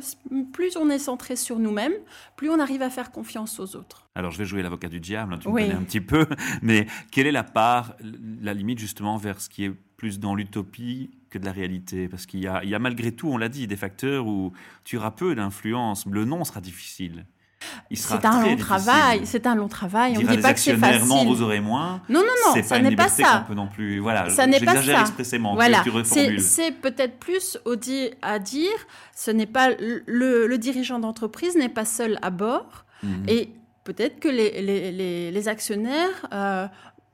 plus 0.53 0.77
on 0.77 0.91
est 0.91 0.99
centré 0.99 1.35
sur 1.35 1.57
nous-mêmes, 1.57 1.93
plus 2.35 2.51
on 2.51 2.59
arrive 2.59 2.83
à 2.83 2.91
faire 2.91 3.11
confiance 3.11 3.59
aux 3.59 3.75
autres. 3.75 4.07
Alors 4.13 4.29
je 4.29 4.37
vais 4.37 4.45
jouer 4.45 4.61
l'avocat 4.61 4.89
du 4.89 4.99
diable, 4.99 5.33
hein, 5.33 5.39
tu 5.41 5.49
me 5.49 5.53
connais 5.53 5.73
un 5.73 5.81
petit 5.81 6.01
peu, 6.01 6.27
mais 6.61 6.85
quelle 7.11 7.25
est 7.25 7.31
la 7.31 7.43
part, 7.43 7.95
la 8.41 8.53
limite 8.53 8.77
justement 8.77 9.17
vers 9.17 9.41
ce 9.41 9.49
qui 9.49 9.65
est 9.65 9.71
plus 9.97 10.19
dans 10.19 10.35
l'utopie 10.35 11.09
que 11.29 11.37
de 11.37 11.45
la 11.45 11.51
réalité 11.51 12.07
Parce 12.07 12.25
qu'il 12.25 12.39
y, 12.39 12.43
y 12.43 12.75
a, 12.75 12.79
malgré 12.79 13.11
tout, 13.11 13.29
on 13.29 13.37
l'a 13.37 13.49
dit, 13.49 13.67
des 13.67 13.75
facteurs 13.75 14.27
où 14.27 14.53
tu 14.83 14.97
auras 14.97 15.11
peu 15.11 15.35
d'influence, 15.35 16.05
le 16.05 16.25
nom 16.25 16.43
sera 16.43 16.61
difficile. 16.61 17.25
C'est 17.91 18.25
un 18.25 18.43
long 18.43 18.55
travail. 18.55 19.21
C'est 19.25 19.47
un 19.47 19.55
long 19.55 19.67
travail. 19.67 20.15
On 20.17 20.21
ne 20.21 20.27
dit 20.27 20.37
pas 20.37 20.53
que 20.53 20.59
c'est 20.59 20.77
facile. 20.77 21.07
Non, 21.07 21.25
vous 21.25 21.41
aurez 21.41 21.59
moins. 21.59 22.01
Non, 22.09 22.21
non, 22.21 22.53
non. 22.55 22.63
Ça 22.63 22.79
n'est 22.79 22.95
pas 22.95 23.09
ça. 23.09 23.45
non 23.53 23.67
plus. 23.67 23.99
Voilà. 23.99 24.29
Ça 24.29 24.47
n'est 24.47 24.59
pas 24.59 24.81
ça. 24.81 25.01
expressément. 25.01 25.55
Voilà. 25.55 25.83
C'est 26.39 26.71
peut-être 26.71 27.17
plus 27.19 27.57
à 28.21 28.39
dire. 28.39 28.71
Ce 29.15 29.31
n'est 29.31 29.45
pas 29.45 29.69
le, 30.07 30.57
dirigeant 30.57 30.99
d'entreprise 30.99 31.55
n'est 31.55 31.69
pas 31.69 31.85
seul 31.85 32.17
à 32.21 32.29
bord. 32.29 32.85
Mhm. 33.03 33.25
Et 33.27 33.49
peut-être 33.83 34.19
que 34.19 34.27
les, 34.27 35.47
actionnaires 35.47 36.27
euh, 36.33 36.67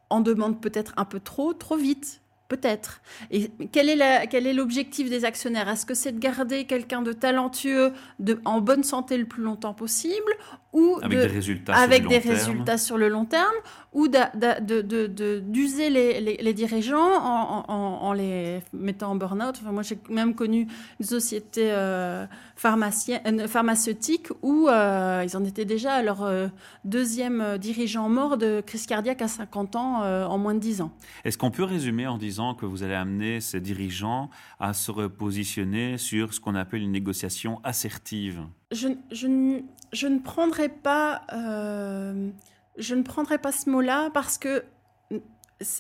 en 0.10 0.22
demandent 0.22 0.60
peut-être 0.60 0.94
un 0.98 1.06
peu 1.06 1.20
trop, 1.20 1.54
trop 1.54 1.78
vite. 1.78 2.22
Peut-être. 2.48 3.02
Et 3.32 3.50
quel 3.72 3.90
est 3.90 4.54
l'objectif 4.54 5.10
des 5.10 5.26
actionnaires? 5.26 5.68
Est-ce 5.68 5.86
que 5.86 5.96
c'est 5.96 6.12
de 6.12 6.20
garder 6.20 6.66
quelqu'un 6.66 7.02
de 7.02 7.12
talentueux, 7.12 7.92
de, 8.20 8.40
en 8.46 8.62
bonne 8.62 8.84
santé 8.84 9.18
le 9.18 9.26
plus 9.26 9.42
longtemps 9.42 9.74
possible, 9.74 10.32
ou 10.76 11.00
avec 11.02 11.20
des, 11.20 11.26
résultats, 11.26 11.74
avec 11.74 12.02
sur, 12.02 12.10
des 12.10 12.20
le 12.20 12.30
résultats 12.30 12.78
sur 12.78 12.98
le 12.98 13.08
long 13.08 13.26
terme, 13.26 13.56
ou 13.94 14.08
d'user 14.10 15.90
les, 15.90 16.20
les, 16.20 16.54
dirigeants 16.54 17.00
en, 17.00 18.12
les 18.12 18.60
mettant 18.74 19.12
en 19.12 19.16
burn-out? 19.16 19.56
Enfin, 19.62 19.72
moi, 19.72 19.84
j'ai 19.84 19.98
même 20.10 20.36
connu 20.36 20.68
une 21.00 21.06
société 21.06 21.72
euh, 21.72 22.26
euh 22.66 23.48
pharmaceutique 23.48 24.28
où 24.42 24.68
euh, 24.68 25.24
ils 25.26 25.38
en 25.38 25.46
étaient 25.46 25.66
déjà 25.66 25.94
à 25.94 26.02
leur 26.02 26.24
euh, 26.24 26.48
deuxième 26.84 27.58
dirigeant 27.58 28.10
mort 28.10 28.38
de 28.38 28.62
crise 28.62 28.86
cardiaque 28.86 29.22
à 29.22 29.30
50 29.30 29.78
ans 29.78 30.02
en 30.04 30.38
moins 30.38 30.54
de 30.56 30.60
10 30.60 30.82
ans. 30.82 30.92
Est-ce 31.24 31.38
qu'on 31.38 31.52
peut 31.52 31.64
résumer 31.64 32.06
en 32.06 32.18
disant 32.18 32.35
que 32.58 32.66
vous 32.66 32.84
allez 32.84 32.94
amener 32.94 33.42
ces 33.42 33.60
dirigeants 33.60 34.30
à 34.60 34.74
se 34.74 34.92
repositionner 34.92 35.98
sur 35.98 36.34
ce 36.34 36.40
qu'on 36.40 36.56
appelle 36.56 36.82
une 36.82 36.92
négociation 36.92 37.60
assertive. 37.64 38.44
Je, 38.72 38.90
je, 39.12 39.62
je 39.94 40.08
ne 40.08 40.20
prendrai 40.20 40.70
pas, 40.70 41.24
euh, 41.34 42.30
je 42.78 42.96
ne 42.96 43.04
prendrai 43.04 43.38
pas 43.38 43.52
ce 43.52 43.70
mot-là 43.70 44.10
parce 44.14 44.38
que 44.38 44.64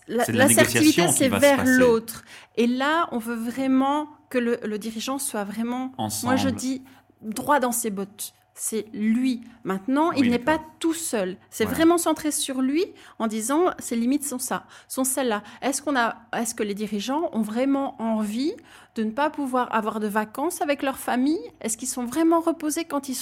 l'assertivité, 0.07 1.07
c'est 1.09 1.29
vers 1.29 1.65
l'autre. 1.65 2.24
Et 2.55 2.67
là, 2.67 3.09
on 3.12 3.17
veut 3.17 3.35
vraiment 3.35 4.07
que 4.29 4.38
le, 4.38 4.77
dirigeant 4.77 5.19
soit 5.19 5.43
vraiment, 5.43 5.93
moi 6.24 6.35
je 6.35 6.50
dis, 6.50 6.81
droit 7.21 7.59
dans 7.59 7.71
ses 7.71 7.89
bottes 7.89 8.33
c'est 8.57 8.85
lui. 8.93 9.41
Maintenant, 9.65 10.13
il 10.13 10.29
n'est 10.29 10.39
pas 10.39 10.59
tout 10.79 10.93
seul. 10.93 11.38
C'est 11.50 11.65
vraiment 11.65 11.97
centré 11.97 12.31
sur 12.31 12.62
lui 12.62 12.85
en 13.19 13.27
disant 13.27 13.65
ses 13.79 13.97
limites 13.97 14.24
sont 14.24 14.39
ça, 14.39 14.65
sont 14.88 15.03
celles-là. 15.03 15.43
Est-ce 15.62 15.81
qu'on 15.81 15.97
a, 15.97 16.15
est-ce 16.33 16.55
que 16.55 16.63
les 16.63 16.74
dirigeants 16.74 17.29
ont 17.33 17.41
vraiment 17.41 18.01
envie 18.01 18.53
de 18.95 19.03
ne 19.03 19.12
pas 19.12 19.29
pouvoir 19.29 19.75
avoir 19.75 20.00
de 20.00 20.07
vacances 20.07 20.62
avec 20.62 20.83
leur 20.83 20.97
famille? 20.97 21.41
Est-ce 21.59 21.77
qu'ils 21.77 21.89
sont 21.89 22.05
vraiment 22.05 22.39
reposés 22.39 22.85
quand 22.85 23.09
ils, 23.09 23.17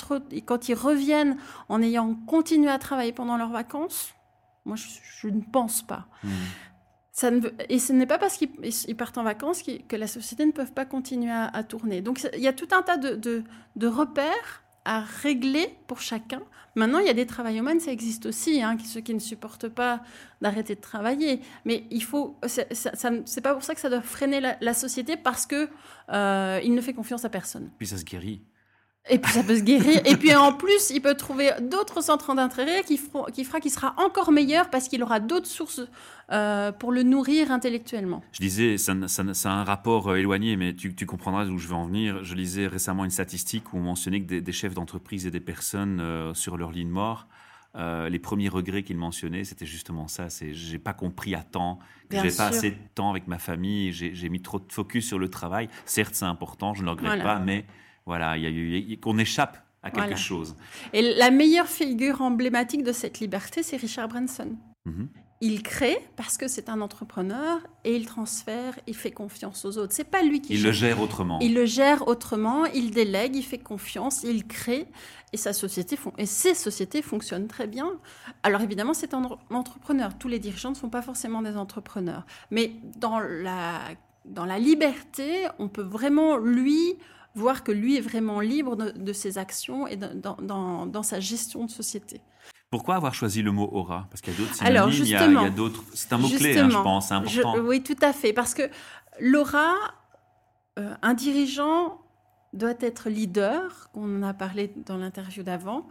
quand 0.45 0.69
ils 0.69 0.75
reviennent 0.75 1.37
en 1.67 1.81
ayant 1.81 2.13
continué 2.27 2.69
à 2.69 2.77
travailler 2.77 3.11
pendant 3.11 3.35
leurs 3.35 3.51
vacances? 3.51 4.13
Moi, 4.65 4.77
je, 4.77 5.27
ne 5.27 5.41
pense 5.41 5.81
pas. 5.81 6.05
Hmm. 6.23 6.29
Ça 7.11 7.31
ne 7.31 7.41
et 7.69 7.79
ce 7.79 7.91
n'est 7.91 8.05
pas 8.05 8.17
parce 8.17 8.37
qu'ils 8.37 8.95
partent 8.95 9.17
en 9.17 9.23
vacances 9.23 9.63
que 9.63 9.95
la 9.95 10.07
société 10.07 10.45
ne 10.45 10.51
peut 10.51 10.65
pas 10.65 10.85
continuer 10.85 11.31
à, 11.31 11.63
tourner. 11.63 12.01
Donc 12.01 12.25
il 12.33 12.39
y 12.39 12.47
a 12.47 12.53
tout 12.53 12.69
un 12.71 12.81
tas 12.81 12.97
de, 12.97 13.43
de, 13.75 13.87
repères 13.87 14.63
à 14.85 15.01
régler 15.01 15.75
pour 15.87 16.01
chacun. 16.01 16.41
Maintenant, 16.75 16.99
il 16.99 17.05
y 17.05 17.09
a 17.09 17.13
des 17.13 17.27
travaillomanes, 17.27 17.79
ça 17.79 17.91
existe 17.91 18.25
aussi, 18.25 18.61
hein, 18.61 18.75
ceux 18.83 19.01
qui 19.01 19.13
ne 19.13 19.19
supportent 19.19 19.69
pas 19.69 20.01
d'arrêter 20.41 20.75
de 20.75 20.81
travailler. 20.81 21.39
Mais 21.65 21.83
il 21.91 22.03
faut, 22.03 22.39
c'est 22.47 23.41
pas 23.41 23.53
pour 23.53 23.63
ça 23.63 23.75
que 23.75 23.81
ça 23.81 23.89
doit 23.89 24.01
freiner 24.01 24.41
la, 24.41 24.73
société 24.73 25.15
parce 25.15 25.45
que 25.45 25.69
euh, 26.09 26.59
il 26.63 26.73
ne 26.73 26.81
fait 26.81 26.93
confiance 26.93 27.25
à 27.25 27.29
personne. 27.29 27.69
Puis 27.77 27.87
ça 27.87 27.97
se 27.97 28.03
guérit. 28.03 28.41
Et 29.09 29.19
puis 29.19 29.33
ça 29.33 29.43
peut 29.43 29.57
se 29.57 29.63
guérir. 29.63 30.01
Et 30.05 30.15
puis 30.15 30.33
en 30.33 30.53
plus, 30.53 30.89
il 30.89 31.01
peut 31.01 31.15
trouver 31.15 31.51
d'autres 31.61 32.01
centres 32.01 32.33
d'intérêt 32.35 32.83
qui, 32.83 33.01
qui 33.33 33.43
fera 33.43 33.59
qu'il 33.59 33.71
sera 33.71 33.93
encore 33.97 34.31
meilleur 34.31 34.69
parce 34.69 34.87
qu'il 34.87 35.03
aura 35.03 35.19
d'autres 35.19 35.47
sources 35.47 35.81
euh, 36.31 36.71
pour 36.71 36.93
le 36.93 37.03
nourrir 37.03 37.51
intellectuellement. 37.51 38.23
Je 38.31 38.39
disais, 38.39 38.77
ça, 38.77 38.93
ça, 39.07 39.51
un 39.51 39.63
rapport 39.65 40.07
euh, 40.07 40.15
éloigné, 40.15 40.55
mais 40.55 40.73
tu, 40.73 40.95
tu, 40.95 41.05
comprendras 41.05 41.45
où 41.45 41.57
je 41.57 41.67
veux 41.67 41.75
en 41.75 41.85
venir. 41.85 42.23
Je 42.23 42.33
lisais 42.33 42.65
récemment 42.65 43.03
une 43.03 43.11
statistique 43.11 43.73
où 43.73 43.77
on 43.77 43.81
mentionnait 43.81 44.21
que 44.21 44.39
des, 44.39 44.51
chefs 44.53 44.73
d'entreprise 44.73 45.27
et 45.27 45.31
des 45.31 45.41
personnes 45.41 45.99
euh, 45.99 46.33
sur 46.33 46.55
leur 46.55 46.71
ligne 46.71 46.89
mort, 46.89 47.27
les 47.75 48.19
premiers 48.19 48.49
regrets 48.49 48.83
qu'ils 48.83 48.97
mentionnaient, 48.97 49.43
c'était 49.43 49.65
justement 49.65 50.07
ça. 50.07 50.29
C'est 50.29 50.53
j'ai 50.53 50.77
pas 50.77 50.93
compris 50.93 51.33
à 51.33 51.41
temps, 51.41 51.79
que 52.07 52.17
j'ai 52.21 52.35
pas 52.35 52.45
assez 52.45 52.69
de 52.69 52.77
temps 52.93 53.09
avec 53.09 53.27
ma 53.27 53.39
famille, 53.39 53.91
j'ai 53.91 54.29
mis 54.29 54.43
trop 54.43 54.59
de 54.59 54.71
focus 54.71 55.07
sur 55.07 55.17
le 55.17 55.27
travail. 55.27 55.67
Certes, 55.85 56.13
c'est 56.13 56.25
important, 56.25 56.75
je 56.75 56.81
ne 56.81 56.85
le 56.85 56.91
regrette 56.91 57.23
pas, 57.23 57.39
mais 57.39 57.65
voilà, 58.05 58.37
il 58.37 58.43
y 58.43 58.47
a 58.47 58.49
eu 58.49 58.97
qu'on 58.97 59.17
échappe 59.17 59.57
à 59.81 59.91
quelque 59.91 60.17
chose. 60.17 60.55
Et 60.93 61.01
la 61.15 61.29
meilleure 61.29 61.67
figure 61.67 62.21
emblématique 62.21 62.83
de 62.83 62.91
cette 62.91 63.19
liberté, 63.19 63.63
c'est 63.63 63.77
Richard 63.77 64.07
Branson. 64.07 64.55
Mhm. 64.85 65.09
Il 65.41 65.61
crée 65.61 65.97
parce 66.15 66.37
que 66.37 66.47
c'est 66.47 66.69
un 66.69 66.79
entrepreneur 66.79 67.59
et 67.83 67.97
il 67.97 68.05
transfère, 68.05 68.79
il 68.87 68.95
fait 68.95 69.11
confiance 69.11 69.65
aux 69.65 69.77
autres. 69.77 69.91
C'est 69.91 70.09
pas 70.09 70.23
lui 70.23 70.39
qui 70.39 70.53
il 70.53 70.63
le 70.63 70.71
gère 70.71 71.01
autrement. 71.01 71.37
Il 71.41 71.53
le 71.53 71.65
gère 71.65 72.07
autrement, 72.07 72.63
il 72.67 72.91
délègue, 72.91 73.35
il 73.35 73.43
fait 73.43 73.57
confiance, 73.57 74.23
il 74.23 74.47
crée 74.47 74.87
et 75.33 75.37
sa 75.37 75.51
société 75.51 75.97
font 75.97 76.13
et 76.17 76.25
ces 76.25 76.53
sociétés 76.53 77.01
fonctionnent 77.01 77.47
très 77.47 77.67
bien. 77.67 77.91
Alors 78.43 78.61
évidemment, 78.61 78.93
c'est 78.93 79.13
un 79.13 79.27
entrepreneur. 79.49 80.17
Tous 80.17 80.29
les 80.29 80.39
dirigeants 80.39 80.69
ne 80.69 80.75
sont 80.75 80.89
pas 80.89 81.01
forcément 81.01 81.41
des 81.41 81.57
entrepreneurs, 81.57 82.25
mais 82.49 82.71
dans 82.95 83.19
la 83.19 83.81
dans 84.23 84.45
la 84.45 84.59
liberté, 84.59 85.47
on 85.59 85.67
peut 85.67 85.81
vraiment 85.81 86.37
lui 86.37 86.95
voir 87.35 87.63
que 87.63 87.71
lui 87.71 87.97
est 87.97 88.01
vraiment 88.01 88.39
libre 88.39 88.75
de, 88.75 89.13
ses 89.13 89.37
actions 89.37 89.87
et 89.87 89.97
dans, 89.97 91.03
sa 91.03 91.19
gestion 91.19 91.65
de 91.65 91.71
société. 91.71 92.21
Pourquoi 92.69 92.95
avoir 92.95 93.13
choisi 93.13 93.41
le 93.41 93.51
mot 93.51 93.69
aura? 93.71 94.07
Parce 94.09 94.21
qu'il 94.21 94.33
y 94.33 94.35
a 94.35 94.39
d'autres 94.39 94.55
synonymes, 94.55 94.77
Alors 94.77 94.89
il 94.91 95.07
y 95.07 95.15
a, 95.15 95.49
d'autres. 95.49 95.83
C'est 95.93 96.11
un 96.11 96.17
mot-clé, 96.17 96.57
hein, 96.57 96.69
je 96.69 96.77
pense, 96.77 97.09
c'est 97.09 97.13
important. 97.13 97.57
oui, 97.59 97.83
tout 97.83 97.95
à 98.01 98.13
fait. 98.13 98.33
Parce 98.33 98.53
que 98.53 98.63
l'aura, 99.19 99.73
euh, 100.79 100.93
un 101.03 101.13
dirigeant 101.13 102.01
doit 102.53 102.73
être 102.79 103.09
leader, 103.09 103.89
qu'on 103.93 104.19
en 104.19 104.23
a 104.23 104.33
parlé 104.33 104.73
dans 104.85 104.97
l'interview 104.97 105.43
d'avant. 105.43 105.87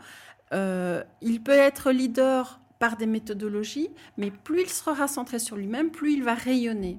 Euh, 0.52 1.02
il 1.20 1.42
peut 1.42 1.52
être 1.52 1.92
leader 1.92 2.61
par 2.78 2.96
des 2.96 3.06
méthodologies, 3.06 3.90
mais 4.16 4.30
plus 4.30 4.62
il 4.62 4.68
sera 4.68 5.06
centré 5.06 5.38
sur 5.38 5.56
lui-même, 5.56 5.90
plus 5.90 6.14
il 6.14 6.25
va 6.25 6.34
rayonner. 6.34 6.99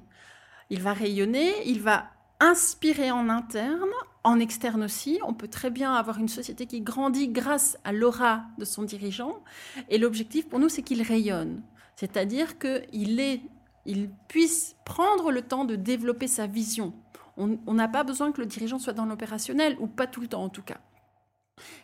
Il 0.70 0.82
va 0.82 0.94
rayonner, 0.94 1.52
il 1.66 1.82
va 1.82 2.06
inspirer 2.40 3.12
en 3.12 3.30
interne, 3.30 3.92
en 4.24 4.40
externe 4.40 4.84
aussi. 4.84 5.20
On 5.26 5.34
peut 5.34 5.48
très 5.48 5.70
bien 5.70 5.94
avoir 5.94 6.20
une 6.20 6.28
société 6.28 6.66
qui 6.66 6.82
grandit 6.82 7.28
grâce 7.28 7.78
à 7.84 7.92
l'aura 7.92 8.44
de 8.58 8.66
son 8.66 8.84
dirigeant. 8.84 9.44
Et 9.90 9.98
l'objectif 9.98 10.48
pour 10.48 10.60
nous, 10.60 10.70
c'est 10.70 10.82
qu'il 10.82 11.02
rayonne. 11.02 11.62
C'est-à-dire 11.96 12.58
qu'il 12.60 13.40
il 13.86 14.10
puisse 14.28 14.76
prendre 14.86 15.32
le 15.32 15.42
temps 15.42 15.66
de 15.66 15.76
développer 15.76 16.28
sa 16.28 16.48
vision. 16.48 16.94
On 17.36 17.74
n'a 17.74 17.88
pas 17.88 18.04
besoin 18.04 18.32
que 18.32 18.42
le 18.42 18.48
dirigeant 18.48 18.80
soit 18.80 18.94
dans 18.94 19.06
l'opérationnel, 19.06 19.76
ou 19.80 19.88
pas 19.88 20.08
tout 20.08 20.22
le 20.22 20.28
temps 20.28 20.44
en 20.44 20.50
tout 20.50 20.62
cas. 20.62 20.78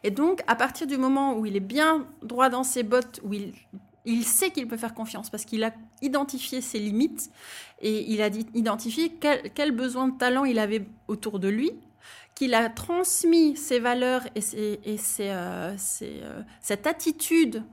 Et 0.03 0.11
donc, 0.11 0.41
à 0.47 0.55
partir 0.55 0.87
du 0.87 0.97
moment 0.97 1.37
où 1.37 1.45
il 1.45 1.55
est 1.55 1.59
bien 1.59 2.07
droit 2.21 2.49
dans 2.49 2.63
ses 2.63 2.83
bottes, 2.83 3.19
où 3.23 3.33
il 3.33 3.53
il 4.05 4.23
sait 4.23 4.51
qu'il 4.51 4.67
peut 4.67 4.77
faire 4.77 4.93
confiance 4.93 5.29
parce 5.29 5.45
qu'il 5.45 5.63
a 5.63 5.73
identifié 6.01 6.61
ses 6.61 6.79
limites 6.79 7.29
et 7.81 8.11
il 8.11 8.21
a 8.21 8.27
identifié 8.53 9.11
quel, 9.19 9.71
besoin 9.71 10.07
de 10.07 10.17
talent 10.17 10.45
il 10.45 10.59
avait 10.59 10.85
autour 11.07 11.39
de 11.39 11.47
lui, 11.47 11.71
qu'il 12.35 12.53
a 12.53 12.69
transmis 12.69 13.57
ses 13.57 13.79
valeurs 13.79 14.23
et, 14.35 14.89
euh, 15.19 15.75
euh, 16.01 16.41
cette 16.61 16.87
attitude 16.87 17.63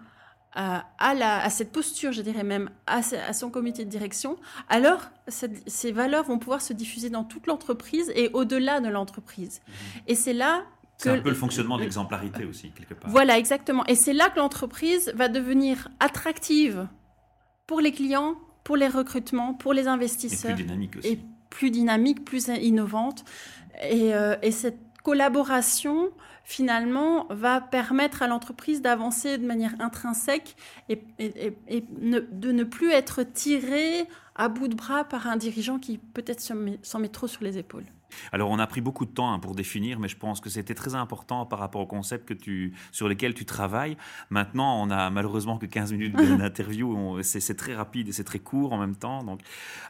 à, 0.53 0.87
à, 0.99 1.51
cette 1.51 1.71
posture, 1.71 2.13
je 2.13 2.23
dirais 2.23 2.43
même, 2.43 2.71
à, 2.87 3.03
son 3.03 3.51
comité 3.51 3.85
de 3.85 3.91
direction, 3.91 4.39
alors 4.69 5.03
ces 5.29 5.93
valeurs 5.93 6.25
vont 6.25 6.39
pouvoir 6.39 6.63
se 6.63 6.73
diffuser 6.73 7.11
dans 7.11 7.25
toute 7.25 7.47
l'entreprise 7.47 8.11
et 8.17 8.31
au-delà 8.33 8.81
de 8.81 8.89
l'entreprise. 8.89 9.61
Mmh. 9.61 9.73
Et 10.07 10.15
c'est 10.15 10.33
là 10.33 10.65
c'est 10.97 11.11
un 11.11 11.21
peu 11.21 11.29
le 11.29 11.35
fonctionnement 11.35 11.77
de 11.77 11.83
l'exemplarité 11.83 12.47
aussi, 12.47 12.71
quelque 12.71 12.95
part. 12.95 13.11
Voilà, 13.11 13.39
exactement. 13.39 13.85
Et 13.87 13.95
c'est 13.95 14.15
là 14.15 14.31
que 14.31 14.39
l'entreprise 14.39 15.13
va 15.15 15.29
devenir 15.29 15.89
attractive 16.01 16.89
pour 17.67 17.81
les 17.81 17.93
clients, 17.93 18.37
pour 18.65 18.77
les 18.77 18.89
recrutements, 18.89 19.53
pour 19.53 19.75
les 19.75 19.89
investisseurs. 19.89 20.53
Et 20.53 20.55
plus 20.55 20.65
dynamique 20.65 20.97
aussi. 20.97 21.09
Et 21.09 21.21
plus 21.57 21.71
dynamique, 21.71 22.25
plus 22.25 22.49
innovante. 22.49 23.25
Et, 23.83 24.15
euh, 24.15 24.37
cette 24.51 24.79
collaboration, 25.03 26.11
finalement, 26.45 27.27
va 27.31 27.63
permettre 27.63 28.23
à 28.23 28.27
l'entreprise 28.27 28.83
d'avancer 28.83 29.39
de 29.39 29.47
manière 29.47 29.75
intrinsèque 29.79 30.55
et, 30.91 31.01
de 31.19 32.53
ne 32.53 32.65
plus 32.65 32.91
être 32.91 33.23
tirée 33.23 34.07
à 34.35 34.49
bout 34.49 34.69
de 34.69 34.75
bras 34.75 35.05
par 35.05 35.27
un 35.27 35.37
dirigeant 35.37 35.79
qui 35.79 35.97
peut-être 35.97 36.41
s'en 36.41 36.99
met 36.99 37.09
trop 37.09 37.27
sur 37.27 37.43
les 37.43 37.57
épaules. 37.57 37.87
Alors, 38.33 38.51
on 38.51 38.59
a 38.59 38.67
pris 38.67 38.81
beaucoup 38.81 39.05
de 39.05 39.11
temps 39.11 39.33
hein, 39.33 39.39
pour 39.39 39.55
définir, 39.55 39.99
mais 39.99 40.09
je 40.09 40.17
pense 40.17 40.41
que 40.41 40.51
c'était 40.51 40.75
très 40.75 40.95
important 40.95 41.47
par 41.47 41.59
rapport 41.59 41.81
au 41.81 41.87
concept 41.87 42.27
que 42.27 42.35
tu, 42.35 42.75
sur 42.93 43.09
lesquels 43.09 43.35
tu 43.35 43.45
travailles. 43.45 43.97
Maintenant, 44.31 44.83
on 44.83 44.91
a 44.91 45.11
malheureusement 45.11 45.59
que 45.59 45.67
15 45.67 45.93
minutes 45.93 46.17
d'interview. 46.39 47.23
c'est 47.23 47.57
très 47.57 47.75
rapide 47.75 48.09
et 48.09 48.13
c'est 48.13 48.25
très 48.25 48.39
court 48.39 48.73
en 48.73 48.79
même 48.79 48.97
temps. 48.97 49.23
Donc, 49.23 49.41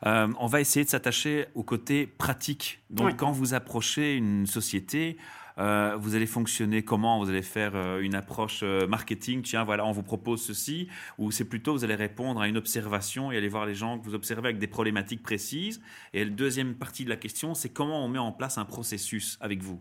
euh, 0.06 0.28
on 0.38 0.46
va 0.46 0.60
essayer 0.60 0.84
de 0.84 0.90
s'attacher 0.90 1.46
au 1.54 1.62
côté 1.62 2.06
pratique. 2.06 2.80
Donc, 2.90 3.16
quand 3.16 3.32
vous 3.32 3.54
approchez 3.54 4.16
une 4.16 4.46
société, 4.46 5.16
euh, 5.58 5.96
vous 5.98 6.14
allez 6.14 6.26
fonctionner 6.26 6.82
comment? 6.82 7.18
Vous 7.18 7.30
allez 7.30 7.42
faire 7.42 7.72
euh, 7.74 8.00
une 8.00 8.14
approche 8.14 8.60
euh, 8.62 8.86
marketing, 8.86 9.42
tiens, 9.42 9.64
voilà, 9.64 9.86
on 9.86 9.92
vous 9.92 10.02
propose 10.02 10.42
ceci, 10.42 10.88
ou 11.18 11.30
c'est 11.30 11.44
plutôt 11.44 11.72
vous 11.72 11.84
allez 11.84 11.94
répondre 11.94 12.40
à 12.40 12.48
une 12.48 12.56
observation 12.56 13.32
et 13.32 13.36
aller 13.36 13.48
voir 13.48 13.66
les 13.66 13.74
gens 13.74 13.98
que 13.98 14.04
vous 14.04 14.14
observez 14.14 14.48
avec 14.48 14.58
des 14.58 14.66
problématiques 14.66 15.22
précises. 15.22 15.80
Et 16.12 16.24
la 16.24 16.30
deuxième 16.30 16.74
partie 16.74 17.04
de 17.04 17.10
la 17.10 17.16
question, 17.16 17.54
c'est 17.54 17.70
comment 17.70 18.04
on 18.04 18.08
met 18.08 18.18
en 18.18 18.32
place 18.32 18.58
un 18.58 18.64
processus 18.64 19.38
avec 19.40 19.62
vous? 19.62 19.80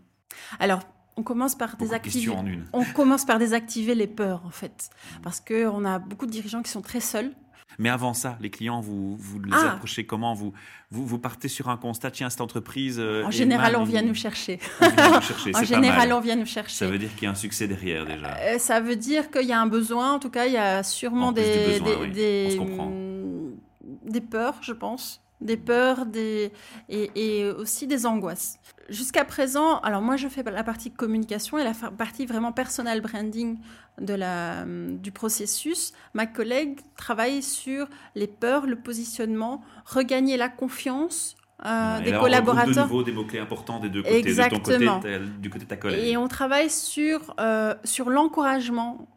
Alors, 0.58 0.80
on 1.16 1.22
commence 1.22 1.54
par 1.54 1.76
désactiver. 1.76 2.32
On 2.72 2.84
commence 2.84 3.24
par 3.24 3.38
désactiver 3.38 3.94
les 3.94 4.06
peurs 4.06 4.44
en 4.44 4.50
fait, 4.50 4.90
parce 5.22 5.40
que 5.40 5.66
on 5.66 5.84
a 5.84 5.98
beaucoup 5.98 6.26
de 6.26 6.30
dirigeants 6.30 6.62
qui 6.62 6.70
sont 6.70 6.82
très 6.82 7.00
seuls 7.00 7.32
mais 7.78 7.88
avant 7.88 8.14
ça, 8.14 8.38
les 8.40 8.50
clients, 8.50 8.80
vous, 8.80 9.16
vous 9.16 9.40
les 9.40 9.52
ah. 9.52 9.72
approchez 9.72 10.06
comment? 10.06 10.34
Vous, 10.34 10.52
vous, 10.90 11.04
vous, 11.06 11.18
partez 11.18 11.48
sur 11.48 11.68
un 11.68 11.76
constat, 11.76 12.10
tiens, 12.10 12.30
cette 12.30 12.40
entreprise. 12.40 12.98
Euh, 12.98 13.24
en 13.24 13.30
général, 13.30 13.76
on 13.76 13.84
vient 13.84 14.02
nous 14.02 14.14
chercher. 14.14 14.58
en 14.80 15.62
général, 15.62 16.12
on 16.12 16.20
vient 16.20 16.36
nous 16.36 16.46
chercher. 16.46 16.76
Ça 16.76 16.86
veut 16.86 16.98
dire 16.98 17.14
qu'il 17.14 17.24
y 17.24 17.26
a 17.26 17.30
un 17.30 17.34
succès 17.34 17.68
derrière 17.68 18.06
déjà. 18.06 18.36
Euh, 18.38 18.58
ça 18.58 18.80
veut 18.80 18.96
dire 18.96 19.30
qu'il 19.30 19.46
y 19.46 19.52
a 19.52 19.60
un 19.60 19.66
besoin. 19.66 20.14
En 20.14 20.18
tout 20.18 20.30
cas, 20.30 20.46
il 20.46 20.52
y 20.52 20.58
a 20.58 20.82
sûrement 20.82 21.32
des, 21.32 21.80
des, 21.80 22.58
des, 24.04 24.20
peurs, 24.20 24.56
je 24.62 24.72
pense 24.72 25.22
des 25.40 25.56
peurs 25.56 26.06
des, 26.06 26.52
et, 26.88 27.44
aussi 27.58 27.86
des 27.86 28.06
angoisses. 28.06 28.58
Jusqu'à 28.88 29.24
présent, 29.24 29.78
alors 29.80 30.00
moi 30.00 30.16
je 30.16 30.28
fais 30.28 30.42
la 30.42 30.64
partie 30.64 30.90
communication 30.90 31.58
et 31.58 31.64
la 31.64 31.74
partie 31.74 32.24
vraiment 32.24 32.52
personal 32.52 33.00
branding 33.00 33.58
de 34.00 34.14
la, 34.14 34.64
du 34.64 35.10
processus. 35.10 35.92
Ma 36.14 36.26
collègue 36.26 36.78
travaille 36.96 37.42
sur 37.42 37.88
les 38.14 38.26
peurs, 38.26 38.66
le 38.66 38.76
positionnement, 38.76 39.62
regagner 39.84 40.36
la 40.36 40.48
confiance 40.48 41.36
euh, 41.64 42.00
des 42.00 42.12
collaborateurs. 42.12 42.74
de 42.74 42.80
nouveau 42.80 43.02
des 43.02 43.12
mots-clés 43.12 43.38
importants 43.38 43.80
des 43.80 43.88
deux 43.88 44.02
côtés, 44.02 44.18
Exactement. 44.18 44.78
De 44.78 44.84
ton 44.86 45.00
côté, 45.00 45.18
du 45.38 45.50
côté 45.50 45.64
de 45.64 45.70
ta 45.70 45.76
collègue. 45.76 46.04
Et 46.04 46.16
on 46.16 46.28
travaille 46.28 46.70
sur, 46.70 47.34
euh, 47.40 47.74
sur 47.82 48.10
l'encouragement 48.10 49.08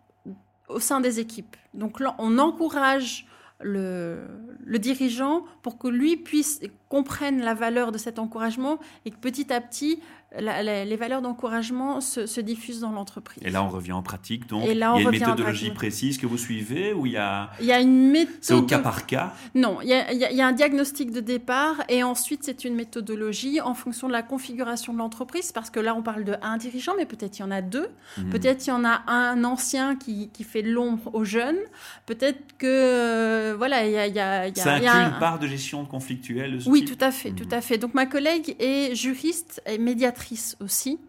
au 0.69 0.79
sein 0.79 1.01
des 1.01 1.19
équipes. 1.19 1.57
Donc 1.73 1.97
on 2.17 2.39
encourage 2.39 3.27
le, 3.61 4.27
le, 4.63 4.79
dirigeant 4.79 5.43
pour 5.61 5.77
que 5.77 5.87
lui 5.87 6.17
puisse 6.17 6.61
comprennent 6.89 7.41
la 7.41 7.53
valeur 7.53 7.91
de 7.91 7.97
cet 7.97 8.19
encouragement 8.19 8.79
et 9.05 9.11
que 9.11 9.17
petit 9.17 9.53
à 9.53 9.61
petit, 9.61 9.99
les 10.37 10.95
valeurs 10.95 11.21
d'encouragement 11.21 12.01
se, 12.01 12.39
diffusent 12.39 12.81
dans 12.81 12.91
l'entreprise. 12.91 13.43
Et 13.43 13.49
là, 13.49 13.63
on 13.63 13.69
revient 13.69 13.93
en 13.93 14.03
pratique. 14.03 14.47
Donc, 14.47 14.63
il 14.65 14.77
y 14.77 14.83
a 14.83 14.99
une 14.99 15.09
méthodologie 15.09 15.71
précise 15.71 16.17
que 16.17 16.27
vous 16.27 16.37
suivez 16.37 16.93
ou 16.93 17.05
il 17.05 17.13
y 17.13 17.17
a. 17.17 17.49
Il 17.59 17.65
y 17.65 17.71
a 17.71 17.79
une 17.79 18.11
méthode. 18.11 18.35
C'est 18.41 18.53
au 18.53 18.61
cas 18.61 18.79
par 18.79 19.05
cas. 19.05 19.33
Non, 19.55 19.79
il 19.81 19.89
y, 19.89 19.93
a, 19.93 20.11
il 20.11 20.19
y, 20.19 20.41
a, 20.41 20.47
un 20.47 20.51
diagnostic 20.51 21.11
de 21.11 21.19
départ 21.19 21.83
et 21.89 22.03
ensuite 22.03 22.43
c'est 22.43 22.63
une 22.63 22.75
méthodologie 22.75 23.59
en 23.61 23.73
fonction 23.73 24.07
de 24.07 24.13
la 24.13 24.21
configuration 24.21 24.93
de 24.93 24.99
l'entreprise 24.99 25.51
parce 25.51 25.69
que 25.69 25.79
là, 25.79 25.95
on 25.95 26.03
parle 26.03 26.23
de 26.23 26.35
un 26.41 26.57
dirigeant, 26.57 26.93
mais 26.97 27.05
peut-être 27.05 27.39
il 27.39 27.41
y 27.41 27.45
en 27.45 27.51
a 27.51 27.61
deux. 27.61 27.87
Mhm. 28.17 28.29
Peut-être 28.29 28.67
il 28.67 28.69
y 28.69 28.73
en 28.73 28.85
a 28.85 29.01
un 29.07 29.43
ancien 29.43 29.95
qui, 29.95 30.29
qui 30.29 30.43
fait 30.43 30.61
l'ombre 30.61 31.13
aux 31.13 31.25
jeunes. 31.25 31.59
Peut-être 32.05 32.39
que 32.57 32.67
euh, 32.67 33.55
voilà, 33.57 33.85
il 33.85 33.91
y 33.91 33.97
a, 33.97 34.07
il 34.07 34.15
y 34.15 34.19
a, 34.19 34.47
il 34.47 34.55
y 34.55 34.59
a 34.59 34.63
Ça 34.63 34.73
inclut 34.75 35.13
une 35.13 35.19
part 35.19 35.39
de 35.39 35.47
gestion 35.47 35.85
conflictuelle. 35.85 36.59
oui, 36.67 36.78
tout 36.85 36.97
à 36.99 37.11
fait, 37.11 37.31
tout 37.31 37.45
mhm. 37.45 37.53
à 37.53 37.61
fait. 37.61 37.77
Donc 37.77 37.93
ma 37.93 38.05
collègue 38.05 38.55
est 38.59 38.95
juriste 38.95 39.61
et 39.65 39.77
médiatrice 39.77 40.57
aussi. 40.59 40.99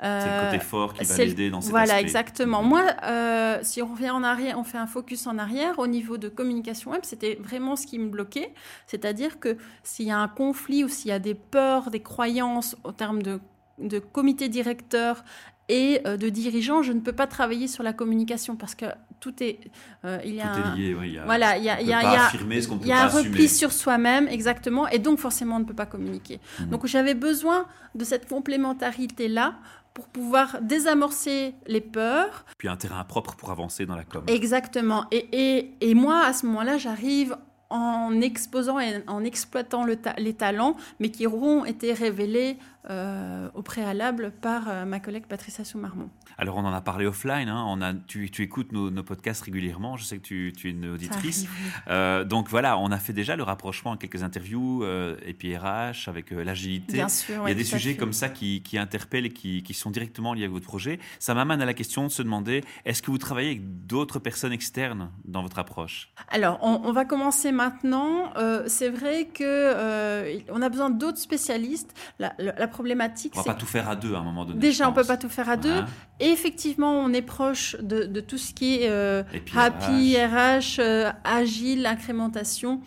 c'est 0.00 0.06
le 0.06 0.50
côté 0.50 0.64
fort 0.64 0.94
qui 0.94 1.04
va 1.04 1.16
l'aider 1.16 1.50
dans 1.50 1.60
cet 1.60 1.70
Voilà, 1.70 2.00
exactement. 2.00 2.62
Moi, 2.62 2.82
euh, 3.04 3.58
si 3.62 3.82
on 3.82 3.92
revient 3.92 4.10
en 4.10 4.22
arrière, 4.22 4.58
on 4.58 4.64
fait 4.64 4.78
un 4.78 4.86
focus 4.86 5.26
en 5.26 5.38
arrière, 5.38 5.78
au 5.78 5.86
niveau 5.86 6.18
de 6.18 6.28
communication 6.28 6.90
web, 6.90 7.00
c'était 7.04 7.38
vraiment 7.40 7.76
ce 7.76 7.86
qui 7.86 7.98
me 7.98 8.08
bloquait. 8.08 8.52
C'est-à-dire 8.86 9.40
que 9.40 9.56
s'il 9.82 10.06
y 10.06 10.10
a 10.10 10.18
un 10.18 10.28
conflit 10.28 10.84
ou 10.84 10.88
s'il 10.88 11.08
y 11.08 11.12
a 11.12 11.18
des 11.18 11.34
peurs, 11.34 11.90
des 11.90 12.02
croyances 12.02 12.76
au 12.84 12.92
terme 12.92 13.22
de 13.22 13.40
de 13.78 13.98
comité 13.98 14.48
directeur 14.48 15.24
et 15.68 16.00
euh, 16.06 16.16
de 16.16 16.28
dirigeants, 16.28 16.82
je 16.82 16.92
ne 16.92 17.00
peux 17.00 17.12
pas 17.12 17.26
travailler 17.26 17.68
sur 17.68 17.82
la 17.82 17.92
communication 17.92 18.56
parce 18.56 18.74
que 18.74 18.86
tout 19.20 19.42
est. 19.42 19.60
Euh, 20.04 20.18
il 20.24 20.34
y 20.34 20.40
a 20.40 20.48
tout 20.48 20.60
est 20.60 20.76
lié, 20.80 20.94
oui, 20.94 21.18
voilà, 21.24 21.58
il 21.58 21.64
y 21.64 21.70
a, 21.70 21.80
il 21.80 21.86
y 21.86 21.92
a, 21.92 22.00
il 22.00 22.86
y 22.86 22.92
a 22.92 23.04
un 23.04 23.08
repli 23.08 23.48
sur 23.48 23.72
soi-même, 23.72 24.28
exactement, 24.28 24.88
et 24.88 24.98
donc 24.98 25.18
forcément 25.18 25.56
on 25.56 25.60
ne 25.60 25.64
peut 25.64 25.74
pas 25.74 25.86
communiquer. 25.86 26.40
Mhm. 26.60 26.70
Donc 26.70 26.86
j'avais 26.86 27.14
besoin 27.14 27.66
de 27.94 28.04
cette 28.04 28.28
complémentarité-là 28.28 29.56
pour 29.92 30.06
pouvoir 30.06 30.58
désamorcer 30.62 31.54
les 31.66 31.80
peurs. 31.80 32.44
Puis 32.56 32.68
un 32.68 32.76
terrain 32.76 33.02
propre 33.04 33.34
pour 33.34 33.50
avancer 33.50 33.84
dans 33.84 33.96
la 33.96 34.04
com. 34.04 34.22
Exactement. 34.28 35.06
Et, 35.10 35.28
et, 35.32 35.74
et 35.80 35.94
moi, 35.94 36.24
à 36.24 36.32
ce 36.32 36.46
moment-là, 36.46 36.78
j'arrive 36.78 37.36
en 37.70 38.20
exposant 38.20 38.78
et 38.78 39.02
en 39.08 39.24
exploitant 39.24 39.84
le 39.84 39.98
les 40.18 40.34
talents, 40.34 40.76
mais 41.00 41.10
qui 41.10 41.26
auront 41.26 41.64
été 41.64 41.92
révélés 41.92 42.56
euh, 42.88 43.50
au 43.54 43.62
préalable 43.62 44.30
par 44.30 44.68
euh, 44.68 44.84
ma 44.84 45.00
collègue 45.00 45.24
Patricia 45.28 45.64
Soumarmont. 45.64 46.10
Alors 46.38 46.56
on 46.56 46.64
en 46.64 46.72
a 46.72 46.80
parlé 46.80 47.06
offline, 47.06 47.48
hein. 47.48 47.64
on 47.66 47.82
a, 47.82 47.92
tu, 47.92 48.30
tu 48.30 48.42
écoutes 48.44 48.70
nos, 48.70 49.02
podcasts 49.02 49.42
régulièrement, 49.42 49.96
je 49.96 50.04
sais 50.04 50.16
que 50.16 50.22
tu, 50.22 50.52
tu 50.56 50.68
es 50.68 50.70
une 50.70 50.88
auditrice. 50.88 51.46
Euh, 51.88 52.24
donc 52.24 52.48
voilà, 52.48 52.78
on 52.78 52.90
a 52.92 52.98
fait 52.98 53.12
déjà 53.12 53.34
le 53.34 53.42
rapprochement 53.42 53.92
en 53.92 53.96
quelques 53.96 54.22
interviews, 54.22 54.84
et 54.84 55.34
puis 55.34 55.56
RH, 55.56 56.08
avec 56.08 56.30
l'agilité. 56.30 56.94
Bien 56.94 57.08
sûr, 57.08 57.42
Il 57.46 57.48
y 57.48 57.52
a 57.52 57.54
des 57.54 57.64
sujets 57.64 57.96
comme 57.96 58.12
ça 58.12 58.28
qui, 58.28 58.62
qui 58.62 58.78
interpellent 58.78 59.26
et 59.26 59.32
qui, 59.32 59.62
qui, 59.62 59.74
sont 59.74 59.90
directement 59.90 60.32
liés 60.32 60.44
à 60.44 60.48
votre 60.48 60.66
projet. 60.66 60.98
Ça 61.18 61.34
m'amène 61.34 61.60
à 61.60 61.66
la 61.66 61.74
question 61.74 62.04
de 62.04 62.10
se 62.10 62.22
demander, 62.22 62.62
est-ce 62.84 63.02
que 63.02 63.10
vous 63.10 63.18
travaillez 63.18 63.48
avec 63.50 63.86
d'autres 63.86 64.18
personnes 64.18 64.52
externes 64.52 65.10
dans 65.24 65.42
votre 65.42 65.58
approche? 65.58 66.12
Alors 66.28 66.58
on, 66.62 66.82
on, 66.84 66.92
va 66.92 67.04
commencer 67.04 67.52
maintenant. 67.52 68.32
C'est 68.66 68.90
vrai 68.90 69.26
que 69.26 70.40
on 70.50 70.62
a 70.62 70.68
besoin 70.68 70.90
d'autres 70.90 71.18
spécialistes. 71.18 71.94
La, 72.18 72.34
la 72.38 72.68
problématique. 72.78 73.32
On 73.34 73.40
va 73.40 73.54
pas 73.54 73.54
tout 73.54 73.66
faire 73.66 73.88
à 73.88 73.96
deux 73.96 74.14
à 74.14 74.18
un 74.18 74.22
moment 74.22 74.44
donné. 74.44 74.60
Déjà, 74.60 74.88
on 74.88 74.92
peut 74.92 75.02
pas 75.02 75.16
tout 75.16 75.28
faire 75.28 75.48
à 75.48 75.56
deux. 75.56 75.80
Et 76.20 76.28
effectivement, 76.28 76.92
on 76.92 77.12
est 77.12 77.22
proche 77.22 77.74
de, 77.80 78.20
tout 78.20 78.38
ce 78.38 78.54
qui 78.54 78.76
est 78.76 78.88
euh, 78.88 79.24
happy, 79.56 80.16
RH, 80.16 80.78
euh, 80.78 81.10
agile, 81.24 81.86
incrémentation. 81.86 82.80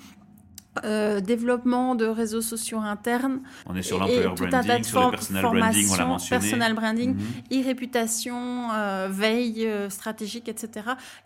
Euh, 0.86 1.19
développement 1.19 1.95
de 1.95 2.05
réseaux 2.05 2.39
sociaux 2.39 2.79
internes. 2.79 3.41
On 3.65 3.75
est 3.75 3.81
sur 3.81 4.00
l'employer 4.00 4.24
branding, 4.24 4.83
sur 4.86 5.03
le 5.03 5.12
personal 5.12 5.43
branding, 5.43 5.88
on 5.91 5.95
l'a 5.98 6.05
mentionné. 6.05 6.39
Personal 6.39 6.74
branding, 6.74 7.15
mhm. 7.15 7.62
e-réputation, 7.62 8.69
veille 9.10 9.67
stratégique, 9.89 10.48
etc. 10.48 10.69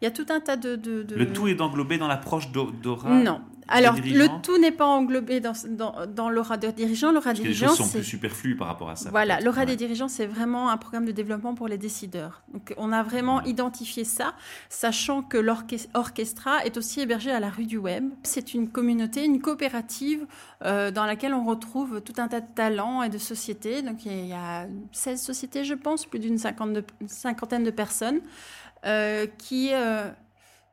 Il 0.01 0.05
y 0.05 0.07
a 0.07 0.11
tout 0.11 0.25
un 0.29 0.39
tas 0.39 0.57
de... 0.57 0.75
de, 0.75 1.05
Le 1.15 1.31
tout 1.31 1.47
est 1.47 1.53
d'englober 1.53 1.99
dans 1.99 2.07
l'approche 2.07 2.49
d'Aura 2.51 3.09
Non, 3.11 3.41
alors, 3.67 3.95
le 3.95 4.41
tout 4.41 4.57
n'est 4.59 4.71
pas 4.71 4.85
englobé 4.85 5.39
dans, 5.39 5.53
dans, 5.69 6.05
dans 6.05 6.29
l'aura 6.29 6.57
des 6.57 6.71
dirigeants. 6.71 7.11
L'aura 7.11 7.33
des 7.33 7.41
dirigeants, 7.41 7.73
sont 7.73 7.89
plus 7.89 8.03
superflus 8.03 8.55
par 8.55 8.67
rapport 8.67 8.89
à 8.89 8.95
ça. 8.95 9.09
Voilà, 9.09 9.39
l'aura 9.39 9.65
des 9.65 9.75
dirigeants, 9.75 10.07
c'est 10.07 10.25
vraiment 10.25 10.69
un 10.69 10.77
programme 10.77 11.05
de 11.05 11.11
développement 11.11 11.55
pour 11.55 11.67
les 11.67 11.77
décideurs. 11.77 12.43
Donc, 12.53 12.73
on 12.77 12.91
a 12.91 13.01
vraiment 13.03 13.41
identifié 13.43 14.03
ça, 14.03 14.33
sachant 14.69 15.23
que 15.23 15.37
l'orchestra 15.37 16.65
est 16.65 16.77
aussi 16.77 17.01
hébergé 17.01 17.31
à 17.31 17.39
la 17.39 17.49
rue 17.49 17.65
du 17.65 17.77
Web. 17.77 18.09
C'est 18.23 18.53
une 18.53 18.69
communauté, 18.69 19.25
une 19.25 19.41
coopérative 19.41 20.25
euh, 20.63 20.91
dans 20.91 21.05
laquelle 21.05 21.33
on 21.33 21.43
retrouve 21.43 22.01
tout 22.01 22.13
un 22.17 22.27
tas 22.27 22.41
de 22.41 22.53
talents 22.53 23.01
et 23.03 23.09
de 23.09 23.17
sociétés. 23.17 23.81
Donc, 23.81 24.05
il 24.05 24.27
y 24.27 24.33
a 24.33 24.67
16 24.91 25.21
sociétés, 25.21 25.63
je 25.63 25.73
pense, 25.73 26.05
plus 26.05 26.19
d'une 26.19 26.37
cinquantaine 26.37 27.63
de 27.63 27.71
personnes 27.71 28.21
euh, 28.85 29.25
qui... 29.37 29.71
Euh, 29.73 30.09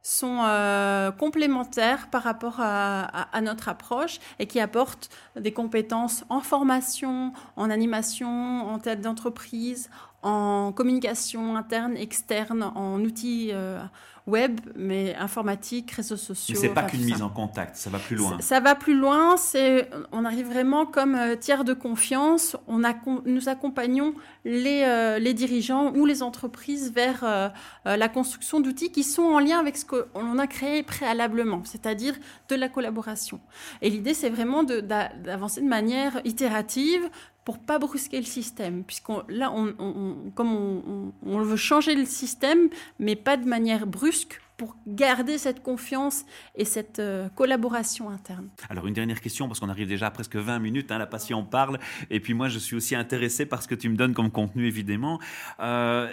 sont 0.03 0.41
euh, 0.43 1.13
complémentaires 1.13 2.09
par 2.11 2.25
rapport 2.25 2.57
à, 2.59 3.41
notre 3.41 3.69
approche 3.69 4.19
et 4.39 4.47
qui 4.47 4.61
apportent 4.61 5.09
des 5.37 5.53
compétences 5.53 6.25
en 6.29 6.41
formation, 6.41 7.33
en 7.57 7.71
animation, 7.71 8.69
en 8.69 8.79
tête 8.79 9.01
d'entreprise, 9.01 9.91
en 10.23 10.73
communication 10.73 11.57
interne, 11.57 11.97
externe, 11.97 12.63
en 12.63 13.01
outils 13.01 13.51
euh, 13.53 13.81
web, 14.27 14.61
mais 14.77 15.15
informatique, 15.17 15.91
réseaux 15.91 16.17
sociaux. 16.17 16.57
C'est 16.59 16.69
pas 16.69 16.85
qu'une 16.85 17.05
mise 17.05 17.23
en 17.23 17.29
contact, 17.29 17.77
ça 17.77 17.91
va 17.91 17.99
plus 17.99 18.17
loin. 18.17 18.39
Ça, 18.41 18.61
va 18.61 18.75
plus 18.75 18.97
loin. 18.97 19.37
C'est, 19.37 19.91
on 20.13 20.25
arrive 20.25 20.47
vraiment 20.47 20.87
comme 20.87 21.15
euh, 21.15 21.35
tiers 21.35 21.65
de 21.65 21.73
confiance. 21.73 22.57
On 22.69 22.85
a, 22.85 22.95
nous 23.25 23.49
accompagnons 23.49 24.15
les, 24.45 24.83
euh, 24.85 25.19
les 25.19 25.35
dirigeants 25.35 25.93
ou 25.95 26.07
les 26.07 26.23
entreprises 26.23 26.93
vers 26.93 27.25
euh, 27.25 27.49
la 27.85 28.09
construction 28.09 28.61
d'outils 28.61 28.93
qui 28.93 29.03
sont 29.03 29.23
en 29.23 29.41
lien 29.41 29.59
avec 29.59 29.77
ce 29.77 29.85
qu'on 29.85 30.39
a 30.39 30.47
créé 30.47 30.83
préalablement, 30.83 31.63
c'est-à-dire 31.65 32.15
de 32.49 32.55
la 32.55 32.69
collaboration. 32.69 33.41
Et 33.81 33.91
l'idée, 33.91 34.15
c'est 34.15 34.31
vraiment 34.31 34.63
d'avancer 34.63 35.61
de, 35.61 35.67
de 35.67 35.71
manière 35.71 36.21
itérative, 36.25 37.09
pour 37.45 37.59
pas 37.59 37.79
brusquer 37.79 38.19
le 38.19 38.27
système, 38.27 38.85
puisqu'on 38.85 39.23
là, 39.29 39.51
on, 39.53 40.31
comme 40.35 40.55
on, 40.55 41.13
on, 41.27 41.39
veut 41.41 41.57
changer 41.57 41.95
le 41.95 42.05
système, 42.05 42.69
mais 42.99 43.17
pas 43.17 43.37
de 43.37 43.47
manière 43.49 43.87
brusque, 43.87 44.41
pour 44.57 44.77
garder 44.87 45.39
cette 45.39 45.63
confiance 45.63 46.25
et 46.55 46.65
cette 46.65 46.99
euh, 46.99 47.29
collaboration 47.31 48.11
interne. 48.11 48.49
Alors 48.69 48.87
une 48.87 48.95
dernière 48.95 49.21
question, 49.21 49.49
parce 49.49 49.61
qu'on 49.61 49.69
arrive 49.69 49.89
déjà 49.89 50.07
à 50.07 50.11
presque 50.11 50.37
20 50.37 50.59
minutes, 50.59 50.93
hein, 50.93 50.99
la 50.99 51.07
passion 51.07 51.45
parle, 51.45 51.79
et 52.11 52.21
puis 52.21 52.35
moi 52.35 52.49
je 52.49 52.59
suis 52.59 52.77
aussi 52.77 52.95
intéressé 52.95 53.47
par 53.47 53.63
ce 53.63 53.69
que 53.69 53.75
tu 53.75 53.89
me 53.89 53.97
donnes 53.97 54.15
comme 54.15 54.31
contenu 54.31 54.67
évidemment. 54.67 55.19
Euh, 55.61 56.09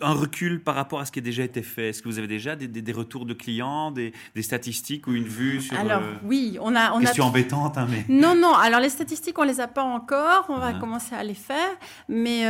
un 0.00 0.12
recul 0.12 0.62
par 0.62 0.74
rapport 0.74 1.00
à 1.00 1.06
ce 1.06 1.12
qui 1.12 1.20
a 1.20 1.22
déjà 1.22 1.44
été 1.44 1.62
fait, 1.62 1.90
est-ce 1.90 2.02
que 2.02 2.08
vous 2.08 2.18
avez 2.18 2.28
déjà 2.28 2.56
des, 2.56 2.68
des, 2.68 2.92
retours 2.92 3.26
de 3.26 3.34
clients, 3.34 3.90
des, 3.90 4.12
des, 4.34 4.42
statistiques 4.42 5.06
ou 5.06 5.14
une 5.14 5.24
vue 5.24 5.60
sur... 5.60 5.78
Alors 5.78 6.02
euh, 6.02 6.14
oui, 6.24 6.58
on 6.60 6.74
a... 6.74 6.92
On 6.92 7.00
question 7.00 7.24
embêtante, 7.24 7.78
hein, 7.78 7.86
mais... 7.90 8.04
Non, 8.08 8.34
non, 8.34 8.54
alors 8.54 8.80
les 8.80 8.88
statistiques 8.88 9.38
on 9.38 9.44
les 9.44 9.60
a 9.60 9.68
pas 9.68 9.82
encore, 9.82 10.46
on 10.48 10.58
va 10.58 10.72
ah. 10.74 10.78
commencer 10.78 11.14
à 11.14 11.24
les 11.24 11.34
faire, 11.34 11.70
mais... 12.08 12.44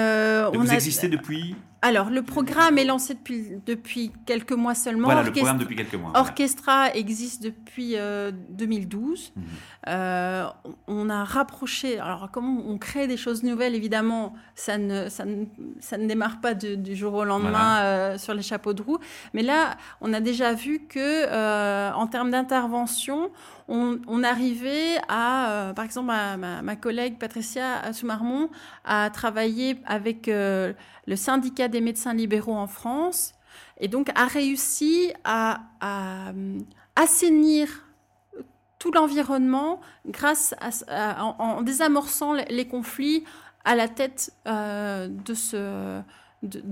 on 0.53 0.59
vous 0.59 0.71
a... 0.71 0.75
existez 0.75 1.09
depuis 1.09 1.55
alors, 1.85 2.09
le 2.09 2.23
programme 2.23 2.79
est 2.79 2.85
lancé 2.87 3.13
depuis, 3.13 3.61
depuis 3.67 4.11
quelques 4.25 4.53
mois 4.53 4.75
seulement. 4.75 5.05
Voilà, 5.05 5.23
le 5.23 5.31
programme 5.31 5.59
depuis 5.59 5.77
quelques 5.77 5.97
mois. 5.97 6.13
Orchestra 6.15 6.95
existe 6.95 7.43
depuis 7.43 7.95
2012. 8.49 9.33
Euh, 9.37 9.39
mhm. 9.39 9.47
euh, 9.89 10.47
on 10.87 11.11
a 11.11 11.25
rapproché. 11.25 11.99
Alors, 11.99 12.31
comment 12.33 12.63
on 12.67 12.79
crée 12.79 13.07
des 13.07 13.19
choses 13.19 13.43
nouvelles? 13.43 13.75
Évidemment, 13.75 14.33
ça 14.55 14.79
ne, 14.79 15.11
ça 15.11 15.27
ne, 15.27 15.45
ça 15.79 15.99
ne 15.99 16.07
démarre 16.07 16.41
pas 16.41 16.55
du 16.55 16.97
jour 16.97 17.13
au 17.13 17.25
lendemain 17.25 17.83
euh, 17.83 18.17
sur 18.17 18.33
les 18.33 18.41
chapeaux 18.41 18.73
de 18.73 18.81
roue. 18.81 18.99
Mais 19.35 19.43
là, 19.43 19.77
on 20.01 20.15
a 20.15 20.21
déjà 20.21 20.55
vu 20.55 20.87
que, 20.89 21.93
en 21.93 22.07
termes 22.07 22.31
d'intervention, 22.31 23.31
on, 23.69 24.23
arrivait 24.23 24.99
à, 25.09 25.73
par 25.75 25.85
exemple, 25.85 26.07
ma, 26.07 26.77
collègue 26.77 27.19
Patricia 27.19 27.93
Soumarmont 27.93 28.51
a 28.85 29.11
travaillé 29.11 29.79
avec 29.87 30.27
le 30.27 31.17
syndicat 31.17 31.69
des 31.69 31.81
médecins 31.81 32.15
libéraux 32.15 32.55
en 32.55 32.67
France, 32.67 33.35
et 33.79 33.89
donc 33.89 34.11
a 34.15 34.27
réussi 34.27 35.13
à, 35.25 35.61
euh, 35.83 36.59
assainir 36.97 37.69
tout 38.79 38.93
l'environnement 38.93 39.81
grâce 40.07 40.55
en, 40.99 41.63
désamorçant 41.63 42.35
les, 42.35 42.69
conflits 42.69 43.25
à 43.65 43.75
la 43.75 43.89
tête 43.89 44.33
euh, 44.47 45.09
de, 45.09 45.35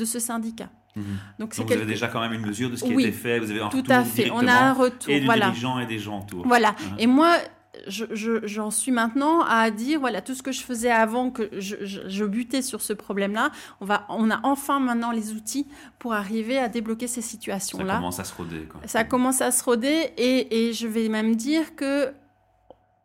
ce 0.05 0.19
syndicat. 0.19 0.69
Mhm. 0.95 1.05
Donc, 1.39 1.55
vous 1.55 1.73
avez 1.73 1.87
déjà 1.87 2.09
quand 2.09 2.21
même 2.21 2.33
une 2.33 2.47
mesure 2.47 2.71
de 2.71 2.77
ce 2.77 2.85
qui 2.85 2.93
a 2.93 2.95
été 2.95 3.13
fait, 3.13 3.39
vous 3.39 3.51
avez 3.51 3.61
un 3.61 3.69
tout 3.69 3.79
retour 3.79 3.95
à 3.95 4.05
fait. 4.05 4.31
On 4.31 4.47
a 4.47 4.53
un 4.53 4.73
retour, 4.73 5.11
et 5.11 5.21
des 5.21 5.27
dirigeants 5.27 5.79
et 5.79 5.87
des 5.87 5.99
gens 5.99 6.21
autour. 6.21 6.47
Voilà. 6.47 6.73
Mhm. 6.73 6.97
Et 6.99 7.07
moi, 7.07 7.39
j'en 7.87 8.71
suis 8.71 8.93
maintenant 8.93 9.43
à 9.43 9.71
dire 9.71 9.99
voilà 9.99 10.21
tout 10.21 10.35
ce 10.35 10.43
que 10.43 10.53
je 10.53 10.63
faisais 10.63 10.91
avant 10.91 11.31
que 11.31 11.49
je, 11.59 12.25
butais 12.25 12.63
sur 12.63 12.83
ce 12.83 12.93
problème-là. 12.93 13.51
On 13.81 13.87
va, 13.87 14.07
on 14.09 14.31
a 14.31 14.41
enfin 14.43 14.79
maintenant 14.79 15.11
les 15.11 15.33
outils 15.33 15.67
pour 15.99 16.13
arriver 16.13 16.59
à 16.59 16.69
débloquer 16.69 17.07
ces 17.07 17.23
situations-là. 17.23 17.95
Ça 17.95 17.99
commence 17.99 18.21
à 18.21 18.25
se 18.25 18.35
roder. 18.35 18.69
Quoi. 18.71 18.81
Ça 18.87 19.05
commence 19.05 19.41
à 19.41 19.51
se 19.51 19.65
roder 19.65 20.11
et, 20.17 20.69
et 20.69 20.73
je 20.73 20.87
vais 20.87 21.09
même 21.09 21.35
dire 21.35 21.75
que 21.75 22.13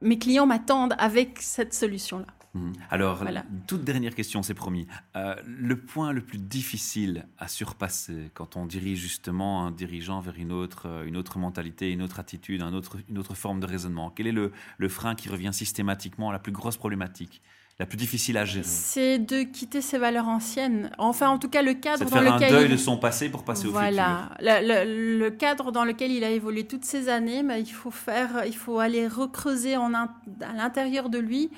mes 0.01 0.19
clients 0.19 0.45
m'attendent 0.45 0.95
avec 0.97 1.39
cette 1.41 1.73
solution-là. 1.73 2.25
Mhm. 2.53 2.73
Alors, 2.89 3.23
toute 3.67 3.83
dernière 3.83 4.15
question, 4.15 4.43
c'est 4.43 4.53
promis. 4.53 4.87
Euh, 5.15 5.35
le 5.45 5.77
point 5.77 6.11
le 6.11 6.21
plus 6.21 6.37
difficile 6.37 7.27
à 7.37 7.47
surpasser 7.47 8.31
quand 8.33 8.55
on 8.55 8.65
dirige 8.65 8.99
justement 8.99 9.65
un 9.65 9.71
dirigeant 9.71 10.19
vers 10.19 10.35
une 10.37 10.51
autre, 10.51 10.87
euh, 10.87 11.05
une 11.05 11.17
autre 11.17 11.39
mentalité, 11.39 11.91
une 11.91 12.01
autre 12.01 12.19
attitude, 12.19 12.61
un 12.61 12.73
autre, 12.73 12.97
une 13.09 13.17
autre 13.17 13.35
forme 13.35 13.59
de 13.59 13.65
raisonnement, 13.65 14.09
quel 14.09 14.27
est 14.27 14.31
le, 14.31 14.51
le 14.77 14.89
frein 14.89 15.15
qui 15.15 15.29
revient 15.29 15.53
systématiquement, 15.53 16.31
la 16.31 16.39
plus 16.39 16.51
grosse 16.51 16.77
problématique 16.77 17.41
la 17.79 17.85
plus 17.85 17.97
difficile 17.97 18.37
à 18.37 18.45
gérer? 18.45 18.65
C'est 18.65 19.19
de 19.19 19.43
quitter 19.43 19.81
ses 19.81 19.97
valeurs 19.97 20.27
anciennes. 20.27 20.89
Enfin, 20.97 21.29
en 21.29 21.37
tout 21.37 21.49
cas, 21.49 21.61
le 21.61 21.75
cadre 21.75 22.05
dans 22.05 22.09
faire 22.09 22.33
lequel. 22.33 22.53
un 22.53 22.59
deuil 22.59 22.69
de 22.69 22.77
son 22.77 22.97
passé 22.97 23.29
pour 23.29 23.43
passer 23.43 23.67
au 23.67 23.69
futur. 23.69 23.79
Voilà. 23.79 24.29
Le, 24.39 25.19
le, 25.19 25.29
cadre 25.29 25.71
dans 25.71 25.85
lequel 25.85 26.11
il 26.11 26.23
a 26.23 26.31
évolué 26.31 26.65
toutes 26.65 26.85
ces 26.85 27.09
années, 27.09 27.43
mais 27.43 27.61
il 27.61 27.71
faut 27.71 27.91
faire, 27.91 28.45
il 28.47 28.55
faut 28.55 28.79
aller 28.79 29.07
recreuser 29.07 29.77
en, 29.77 29.93
à 29.93 30.07
l'intérieur 30.55 31.09
de 31.09 31.19
lui 31.19 31.51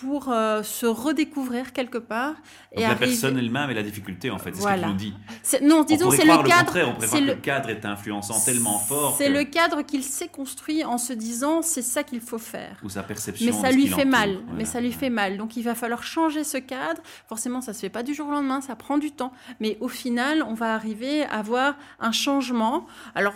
pour 0.00 0.30
euh, 0.30 0.62
se 0.62 0.86
redécouvrir 0.86 1.72
quelque 1.72 1.98
part. 1.98 2.34
et 2.72 2.80
la 2.80 2.94
personne 2.94 3.36
elle-même 3.36 3.70
est 3.70 3.74
la 3.74 3.82
difficulté, 3.82 4.30
en 4.30 4.38
fait, 4.38 4.54
c'est 4.54 4.62
ce 4.62 4.66
qu'elle 4.66 4.86
nous 4.86 4.94
dit. 4.94 5.14
Non, 5.62 5.84
disons, 5.84 6.10
c'est 6.10 6.24
le 6.24 6.42
cadre. 6.42 6.72
on 6.88 6.94
préfère 6.94 7.20
que 7.20 7.24
le 7.24 7.34
cadre 7.34 7.70
est 7.70 7.84
influençant 7.84 8.40
tellement 8.44 8.78
fort. 8.78 9.14
C'est 9.18 9.28
le 9.28 9.44
cadre 9.44 9.82
qu'il 9.82 10.02
s'est 10.02 10.28
construit 10.28 10.84
en 10.84 10.96
se 10.96 11.12
disant 11.12 11.62
c'est 11.62 11.82
ça 11.82 12.02
qu'il 12.02 12.20
faut 12.20 12.38
faire. 12.38 12.76
Ou 12.82 12.88
sa 12.88 13.02
perception. 13.02 13.46
Mais 13.46 13.52
ça 13.52 13.70
lui 13.70 13.88
fait 13.88 14.04
mal. 14.04 14.38
Mais 14.56 14.64
ça 14.64 14.80
lui 14.80 14.92
fait 14.92 15.10
mal. 15.10 15.36
Donc 15.36 15.56
il 15.56 15.62
va 15.62 15.74
falloir 15.74 16.02
changer 16.02 16.44
ce 16.44 16.58
cadre. 16.58 17.02
Forcément, 17.28 17.60
ça 17.60 17.72
se 17.72 17.80
fait 17.80 17.90
pas 17.90 18.02
du 18.02 18.14
jour 18.14 18.28
au 18.28 18.32
lendemain, 18.32 18.60
ça 18.60 18.76
prend 18.76 18.98
du 18.98 19.10
temps. 19.12 19.32
Mais 19.60 19.76
au 19.80 19.88
final, 19.88 20.42
on 20.42 20.54
va 20.54 20.74
arriver 20.74 21.24
à 21.24 21.38
avoir 21.38 21.74
un 21.98 22.12
changement. 22.12 22.86
Alors. 23.14 23.34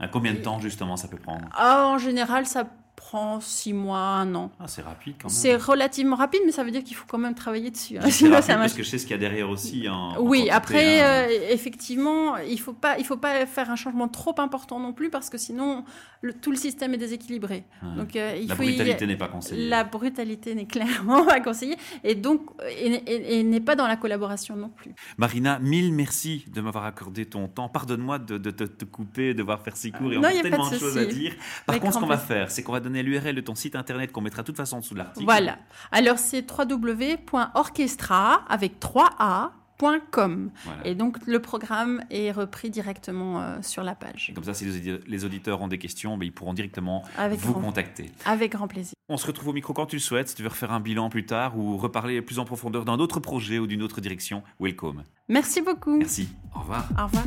À 0.00 0.08
combien 0.08 0.32
de 0.32 0.38
temps 0.38 0.58
justement 0.58 0.96
ça 0.96 1.08
peut 1.08 1.18
prendre? 1.18 1.46
Ah, 1.52 1.86
En 1.86 1.98
général, 1.98 2.46
ça 2.46 2.64
prend 2.96 3.40
six 3.40 3.72
mois, 3.72 3.98
un 3.98 4.34
an. 4.34 4.50
Ah, 4.60 4.68
c'est 4.68 4.82
rapide 4.82 5.14
quand 5.20 5.28
même. 5.28 5.36
C'est 5.36 5.56
relativement 5.56 6.16
rapide, 6.16 6.40
mais 6.46 6.52
ça 6.52 6.64
veut 6.64 6.70
dire 6.70 6.84
qu'il 6.84 6.96
faut 6.96 7.06
quand 7.08 7.18
même 7.18 7.34
travailler 7.34 7.70
dessus. 7.70 7.98
Hein. 7.98 8.02
Rapide 8.30 8.30
parce 8.30 8.72
que 8.72 8.82
je 8.82 8.88
sais 8.88 8.98
ce 8.98 9.04
qu'il 9.04 9.12
y 9.12 9.14
a 9.14 9.18
derrière 9.18 9.50
aussi. 9.50 9.86
Hein, 9.88 10.14
oui, 10.20 10.48
après, 10.50 11.02
euh, 11.02 11.50
effectivement, 11.50 12.36
il 12.38 12.52
ne 12.52 12.58
faut, 12.58 12.72
pas, 12.72 12.98
il 12.98 13.04
faut 13.04 13.16
pas 13.16 13.46
faire 13.46 13.70
un 13.70 13.76
changement 13.76 14.08
trop 14.08 14.34
important 14.38 14.78
non 14.78 14.92
plus 14.92 15.10
parce 15.10 15.28
que 15.28 15.38
sinon, 15.38 15.84
le, 16.20 16.32
tout 16.32 16.50
le 16.50 16.56
système 16.56 16.94
est 16.94 16.98
déséquilibré. 16.98 17.64
Donc, 17.96 18.16
euh, 18.16 18.36
il 18.40 18.48
la 18.48 18.54
brutalité 18.54 19.06
n'est 19.06 19.16
pas 19.16 19.28
conseillée. 19.28 19.68
La 19.68 19.84
brutalité 19.84 20.54
n'est 20.54 20.66
clairement 20.66 21.24
pas 21.26 21.40
conseillée 21.40 21.76
et 22.02 22.14
donc 22.14 22.42
et, 22.78 23.42
n'est 23.42 23.60
pas 23.60 23.76
dans 23.76 23.86
la 23.86 23.96
collaboration 23.96 24.56
non 24.56 24.68
plus. 24.68 24.94
Marina, 25.18 25.58
mille 25.58 25.92
merci 25.92 26.44
de 26.48 26.60
m'avoir 26.60 26.84
accordé 26.84 27.26
ton 27.26 27.48
temps. 27.48 27.68
Pardonne-moi 27.68 28.18
de, 28.18 28.38
te 28.38 28.84
couper, 28.84 29.34
de 29.34 29.38
devoir 29.38 29.60
faire 29.60 29.76
si 29.76 29.92
court 29.92 30.12
et 30.12 30.18
on 30.18 30.22
a 30.22 30.30
tellement 30.30 30.70
de, 30.70 30.78
choses 30.78 30.98
à 30.98 31.04
dire. 31.04 31.34
Par 31.66 31.78
contre, 31.80 31.94
ce 31.94 31.98
qu'on 31.98 32.06
va 32.06 32.18
faire, 32.18 32.50
c'est 32.50 32.62
qu'on 32.62 32.72
va 32.72 32.80
donner 32.84 33.02
l'URL 33.02 33.34
de 33.34 33.40
ton 33.40 33.54
site 33.54 33.74
internet 33.76 34.12
qu'on 34.12 34.20
mettra 34.20 34.42
de 34.42 34.46
toute 34.46 34.56
façon 34.56 34.80
sous 34.82 34.94
l'article. 34.94 35.24
Voilà. 35.24 35.58
Alors 35.90 36.18
c'est 36.18 36.46
www.orchestra 36.48 38.44
avec 38.48 38.78
3a.com. 38.80 40.50
Et 40.84 40.94
donc 40.94 41.18
le 41.26 41.40
programme 41.40 42.04
est 42.10 42.30
repris 42.30 42.70
directement 42.70 43.40
euh, 43.42 43.56
sur 43.62 43.82
la 43.82 43.94
page. 43.94 44.32
comme 44.34 44.44
ça, 44.44 44.54
si 44.54 44.64
les 44.64 45.24
auditeurs 45.24 45.60
ont 45.60 45.68
des 45.68 45.78
questions, 45.78 46.16
ben, 46.16 46.26
ils 46.26 46.32
pourront 46.32 46.54
directement 46.54 47.02
vous 47.30 47.54
contacter. 47.54 48.10
Avec 48.24 48.52
grand 48.52 48.68
plaisir. 48.68 48.94
On 49.08 49.16
se 49.16 49.26
retrouve 49.26 49.48
au 49.48 49.52
micro 49.52 49.74
quand 49.74 49.86
tu 49.86 49.96
le 49.96 50.00
souhaites. 50.00 50.28
Si 50.28 50.34
tu 50.34 50.42
veux 50.42 50.48
refaire 50.48 50.72
un 50.72 50.80
bilan 50.80 51.10
plus 51.10 51.26
tard 51.26 51.58
ou 51.58 51.76
reparler 51.76 52.22
plus 52.22 52.38
en 52.38 52.44
profondeur 52.44 52.84
d'un 52.84 52.98
autre 52.98 53.20
projet 53.20 53.58
ou 53.58 53.66
d'une 53.66 53.82
autre 53.82 54.00
direction, 54.00 54.42
welcome. 54.60 55.02
Merci 55.28 55.60
beaucoup. 55.60 55.98
Merci. 55.98 56.28
Au 56.54 56.60
revoir. 56.60 56.88
Au 56.98 57.04
revoir. 57.04 57.24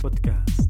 Podcast. 0.00 0.67